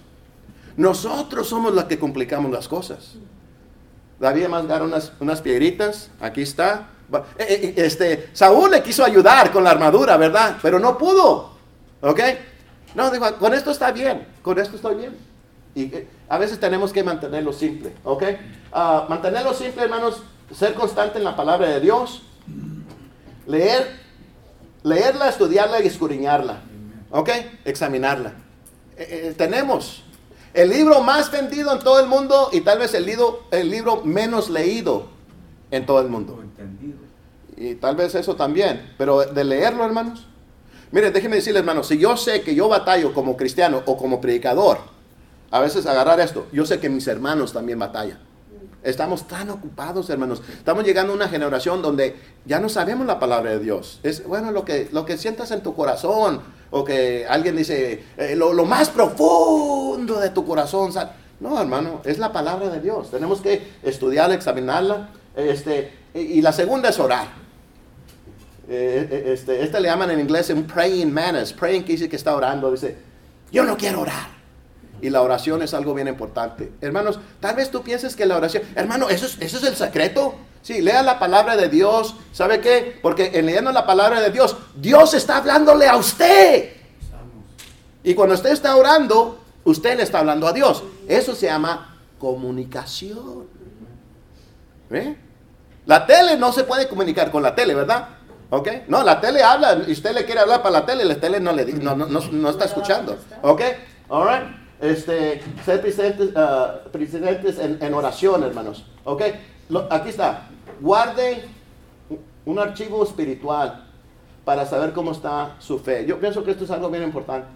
[0.77, 3.15] Nosotros somos los que complicamos las cosas.
[4.21, 6.89] David mandaron unas, unas piedritas, aquí está.
[7.39, 10.57] Eh, eh, este, Saúl le quiso ayudar con la armadura, ¿verdad?
[10.61, 11.53] Pero no pudo,
[12.01, 12.21] ¿ok?
[12.95, 15.17] No, digo, con esto está bien, con esto estoy bien.
[15.75, 15.93] Y
[16.29, 18.23] a veces tenemos que mantenerlo simple, ¿ok?
[18.73, 20.23] Ah, mantenerlo simple, hermanos,
[20.55, 22.23] ser constante en la palabra de Dios,
[23.47, 23.87] leer,
[24.83, 26.61] leerla, estudiarla y escudriñarla,
[27.11, 27.29] ¿ok?
[27.67, 28.33] Examinarla.
[28.97, 30.05] Eh, eh, tenemos
[30.57, 34.03] el libro más vendido en todo el mundo y tal vez el libro, el libro
[34.05, 35.07] menos leído
[35.71, 36.43] en todo el mundo.
[37.59, 40.27] Y tal vez eso también, pero de leerlo, hermanos.
[40.93, 44.79] Miren, déjenme decirles, hermanos, si yo sé que yo batallo como cristiano o como predicador,
[45.51, 46.47] a veces agarrar esto.
[46.53, 48.19] Yo sé que mis hermanos también batallan.
[48.87, 50.41] Estamos tan ocupados, hermanos.
[50.49, 52.15] Estamos llegando a una generación donde
[52.45, 53.99] ya no sabemos la palabra de Dios.
[54.05, 56.41] Es bueno lo que, lo que sientas en tu corazón.
[56.71, 60.93] O que alguien dice, eh, lo, más profundo de tu corazón.
[61.41, 63.11] No, hermano, es la palabra de Dios.
[63.11, 65.09] Tenemos que estudiarla, examinarla.
[65.35, 67.27] Este, y la segunda es orar.
[68.69, 71.53] eh, eh, este, este le llaman en inglés un praying mantis.
[71.53, 72.71] Praying que dice que está orando.
[72.71, 72.97] Dice,
[73.51, 74.36] yo no quiero orar.
[75.03, 76.73] Y la oración es algo bien importante.
[76.81, 80.35] Hermanos, tal vez tú pienses que la oración, hermano, eso es, eso es el secreto.
[80.63, 82.15] Sí, lea la palabra de Dios.
[82.33, 82.99] ¿Sabe qué?
[83.03, 86.73] Porque en leyendo la palabra de Dios, Dios está hablándole a usted.
[88.03, 90.83] Y cuando usted está orando, usted le está hablando a Dios.
[91.07, 93.47] Eso se llama comunicación.
[94.89, 95.17] ¿Ve?
[95.85, 98.09] La tele no se puede comunicar con la tele, ¿verdad?
[98.51, 98.69] ¿Ok?
[98.89, 101.53] No, la tele habla y usted le quiere hablar para la tele, la tele no,
[101.53, 103.17] le, no, no, no está escuchando.
[103.43, 103.63] ¿Ok?
[104.09, 108.85] All right este, ser presentes, uh, en, en, oración, hermanos.
[109.05, 109.23] ¿Ok?
[109.91, 110.49] aquí está.
[110.81, 111.45] Guarde
[112.45, 113.85] un archivo espiritual
[114.45, 116.07] para saber cómo está su fe.
[116.07, 117.49] Yo pienso que esto es algo bien importante.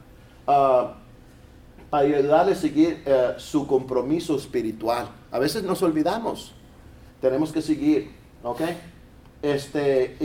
[0.46, 0.88] Uh,
[1.90, 5.08] para ayudarle a seguir uh, su compromiso espiritual.
[5.30, 6.52] A veces nos olvidamos.
[7.20, 8.10] Tenemos que seguir.
[8.42, 8.62] ¿Ok?
[9.42, 10.16] Este,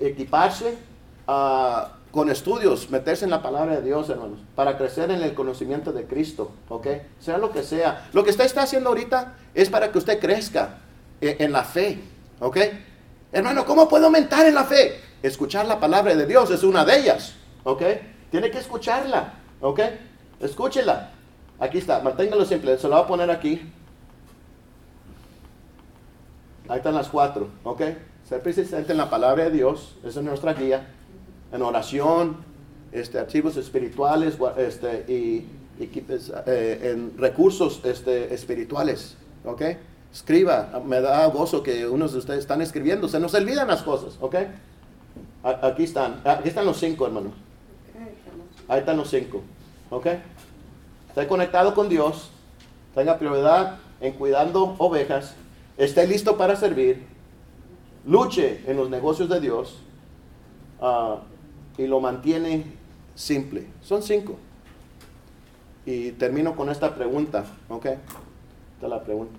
[0.00, 0.78] equiparse.
[1.26, 5.92] Uh, con estudios, meterse en la palabra de Dios, hermanos, para crecer en el conocimiento
[5.92, 6.86] de Cristo, ¿ok?
[7.20, 8.08] Sea lo que sea.
[8.12, 10.78] Lo que usted está haciendo ahorita es para que usted crezca
[11.20, 12.00] en, la fe,
[12.40, 12.56] ¿ok?
[13.32, 15.00] Hermano, ¿cómo puedo aumentar en la fe?
[15.22, 17.34] Escuchar la palabra de Dios es una de ellas,
[17.64, 17.82] ¿ok?
[18.30, 19.80] Tiene que escucharla, ¿ok?
[20.40, 21.10] Escúchela.
[21.60, 23.70] Aquí está, manténgalo simple, se lo voy a poner aquí.
[26.68, 27.82] Ahí están las cuatro, ¿ok?
[28.26, 30.94] Ser persistente en la palabra de Dios, esa es nuestra guía
[31.52, 32.36] en oración,
[32.92, 35.46] este, archivos espirituales este, y,
[35.80, 39.16] eh, en recursos este, espirituales.
[39.44, 39.62] ¿Ok?
[40.12, 44.16] Escriba, me da gozo que unos de ustedes están escribiendo, se nos olvidan las cosas.
[44.20, 44.36] ¿Ok?
[45.42, 47.32] Aquí están, aquí están los cinco, hermanos.
[48.66, 49.42] Ahí están los cinco.
[49.90, 50.06] ¿Ok?
[51.08, 52.30] Esté conectado con Dios,
[52.94, 55.34] tenga prioridad en cuidando ovejas,
[55.76, 57.06] esté listo para servir,
[58.04, 59.78] luche en los negocios de Dios.
[60.80, 61.16] Uh,
[61.78, 62.64] y lo mantiene
[63.14, 63.66] simple.
[63.82, 64.36] Son cinco.
[65.86, 67.86] Y termino con esta pregunta, ¿ok?
[67.86, 68.00] Esta
[68.82, 69.38] es la pregunta.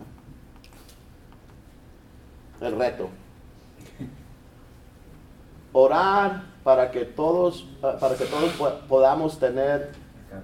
[2.62, 3.10] El reto.
[5.74, 8.52] Orar para que todos, para que todos
[8.88, 9.92] podamos tener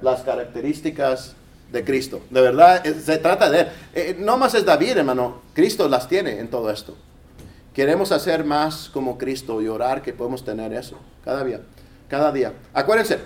[0.02, 1.36] las características
[1.72, 2.22] de Cristo.
[2.30, 3.68] De verdad, se trata de él.
[3.94, 5.42] Eh, no más es David, hermano.
[5.54, 6.96] Cristo las tiene en todo esto.
[7.74, 11.62] Queremos hacer más como Cristo y orar que podemos tener eso cada día
[12.08, 12.54] cada día.
[12.74, 13.20] Acuérdense,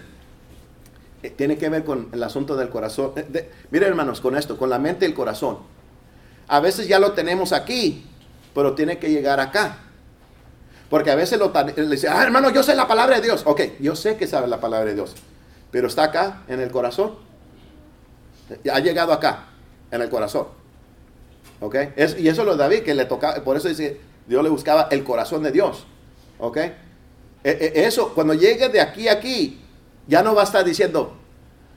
[1.21, 3.13] eh, tiene que ver con el asunto del corazón.
[3.15, 5.57] Eh, miren hermanos, con esto, con la mente y el corazón.
[6.47, 8.05] A veces ya lo tenemos aquí,
[8.53, 9.77] pero tiene que llegar acá.
[10.89, 13.43] Porque a veces lo le dice, ah, hermano, yo sé la palabra de Dios.
[13.45, 15.13] Ok, yo sé que sabe la palabra de Dios,
[15.69, 17.13] pero está acá, en el corazón.
[18.71, 19.45] Ha llegado acá,
[19.91, 20.47] en el corazón.
[21.59, 21.75] Ok,
[22.17, 25.03] y eso lo de David, que le tocaba, por eso dice, Dios le buscaba el
[25.03, 25.85] corazón de Dios.
[26.39, 26.57] Ok,
[27.43, 29.59] eso, cuando llegue de aquí a aquí,
[30.07, 31.13] ya no va a estar diciendo,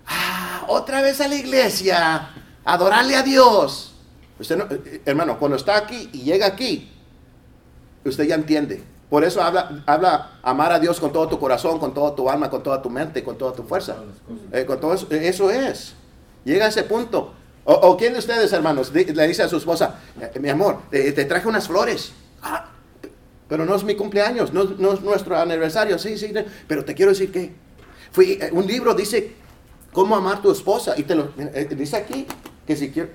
[0.07, 2.31] ah, otra vez a la iglesia,
[2.65, 3.95] adorarle a Dios.
[4.39, 6.91] Usted no, eh, eh, hermano, cuando está aquí y llega aquí,
[8.05, 8.83] usted ya entiende.
[9.11, 12.49] Por eso habla, habla amar a Dios con todo tu corazón, con toda tu alma,
[12.49, 13.97] con toda tu mente, con toda tu fuerza.
[14.51, 15.95] Eh, con todo eso, es.
[16.45, 17.35] Llega a ese punto.
[17.65, 20.01] O, quién de ustedes, hermanos, le dice a su esposa,
[20.41, 22.13] mi amor, te, traje unas flores.
[22.43, 22.72] Ah,
[23.53, 26.33] pero no es mi cumpleaños, no, es nuestro aniversario, sí, sí,
[26.67, 27.53] pero te quiero decir que
[28.11, 29.35] fui, eh, un libro dice
[29.93, 32.27] cómo amar a tu esposa y te lo eh, dice aquí
[32.67, 33.11] que si quiero,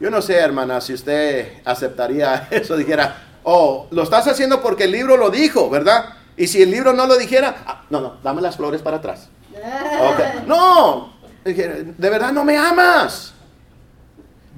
[0.00, 4.92] yo no sé, hermana, si usted aceptaría eso, dijera, oh, lo estás haciendo porque el
[4.92, 6.06] libro lo dijo, ¿verdad?
[6.38, 9.28] Y si el libro no lo dijera, ah, no, no, dame las flores para atrás.
[10.46, 11.12] No,
[11.44, 13.34] de verdad no me amas.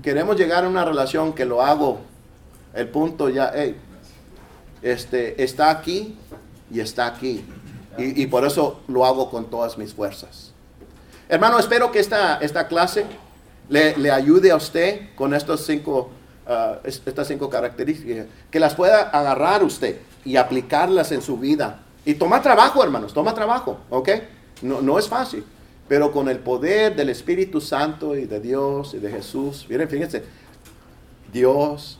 [0.00, 1.98] Queremos llegar a una relación que lo hago.
[2.72, 3.76] El punto ya, hey,
[4.82, 6.16] este, está aquí
[6.70, 7.44] y está aquí.
[7.98, 10.52] Y, por eso lo hago con todas mis fuerzas.
[11.28, 13.04] Hermano, espero que esta, esta clase
[13.68, 16.10] le, ayude a usted con estos cinco,
[16.48, 21.80] uh, estas cinco características, que las pueda agarrar usted y aplicarlas en su vida.
[22.06, 24.08] Y toma trabajo, hermanos, toma trabajo, ¿ok?
[24.62, 25.44] No, no es fácil,
[25.86, 30.24] pero con el poder del Espíritu Santo y de Dios y de Jesús, miren, fíjense,
[31.30, 31.98] Dios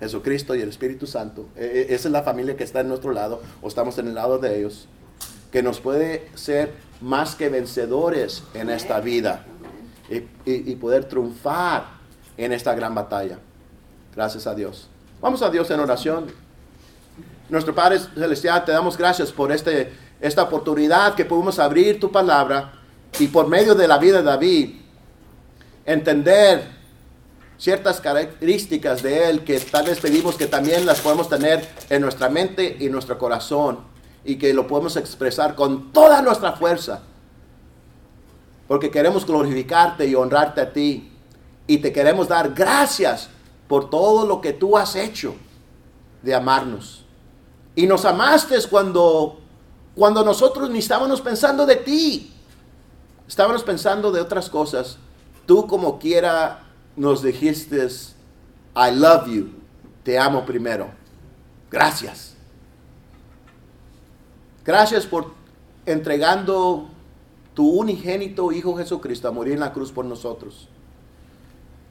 [0.00, 3.12] Jesucristo y el Espíritu Santo, e, e, esa es la familia que está en nuestro
[3.12, 4.88] lado, o estamos en el lado de ellos,
[5.52, 9.44] que nos puede ser más que vencedores en esta vida
[10.08, 11.84] y, poder triunfar
[12.36, 13.38] en esta gran batalla.
[14.14, 14.88] Gracias a Dios.
[15.20, 16.26] Vamos a Dios en oración.
[17.48, 22.72] Nuestro Padre Celestial, te damos gracias por este, esta oportunidad que pudimos abrir tu palabra
[23.18, 24.80] y por medio de la vida de David,
[25.84, 26.79] entender
[27.60, 32.30] ciertas características de Él que tal vez pedimos que también las podemos tener en nuestra
[32.30, 33.90] mente y nuestro corazón.
[34.22, 37.00] y que lo podemos expresar con toda nuestra fuerza.
[38.68, 41.10] Porque queremos glorificarte y honrarte a ti.
[41.66, 43.30] Y te queremos dar gracias
[43.66, 45.34] por todo lo que tú has hecho
[46.20, 47.06] de amarnos.
[47.74, 49.40] Y nos amaste cuando,
[49.94, 52.30] cuando nosotros ni estábamos pensando de ti.
[53.26, 54.98] Estábamos pensando de otras cosas.
[55.46, 57.86] Tú como quiera nos dijiste,
[58.76, 59.50] I love you.
[60.02, 60.90] Te amo primero.
[61.70, 62.34] Gracias.
[64.64, 65.32] Gracias por
[65.86, 66.88] entregando
[67.54, 70.68] tu unigénito Hijo Jesucristo a morir en la cruz por nosotros.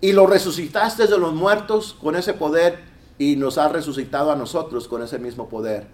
[0.01, 2.79] Y lo resucitaste de los muertos con ese poder
[3.17, 5.87] y nos has resucitado a nosotros con ese mismo poder.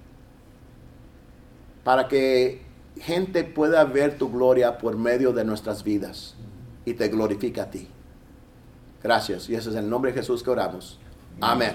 [1.84, 2.64] Para que
[3.00, 6.36] gente pueda ver tu gloria por medio de nuestras vidas
[6.86, 7.88] y te glorifica a ti.
[9.06, 9.48] Gracias.
[9.52, 10.98] Y ese es el nombre de Jesús que oramos.
[11.40, 11.74] Amén.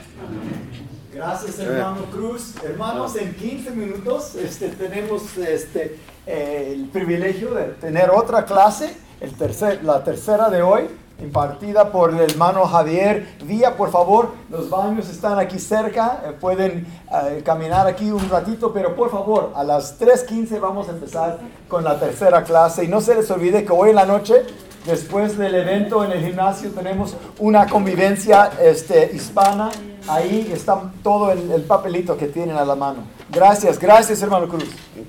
[1.14, 2.56] Gracias, hermano Cruz.
[2.60, 9.32] Hermanos, en 15 minutos este, tenemos este, eh, el privilegio de tener otra clase, el
[9.34, 10.88] tercer, la tercera de hoy,
[11.20, 13.76] impartida por el hermano Javier Vía.
[13.76, 18.96] Por favor, los baños están aquí cerca, eh, pueden eh, caminar aquí un ratito, pero
[18.96, 22.82] por favor, a las 3.15 vamos a empezar con la tercera clase.
[22.82, 24.44] Y no se les olvide que hoy en la noche
[24.86, 29.70] Después del evento en el gimnasio tenemos una convivencia este, hispana.
[30.08, 33.04] Ahí está todo el, el papelito que tienen a la mano.
[33.30, 34.64] Gracias, gracias hermano Cruz.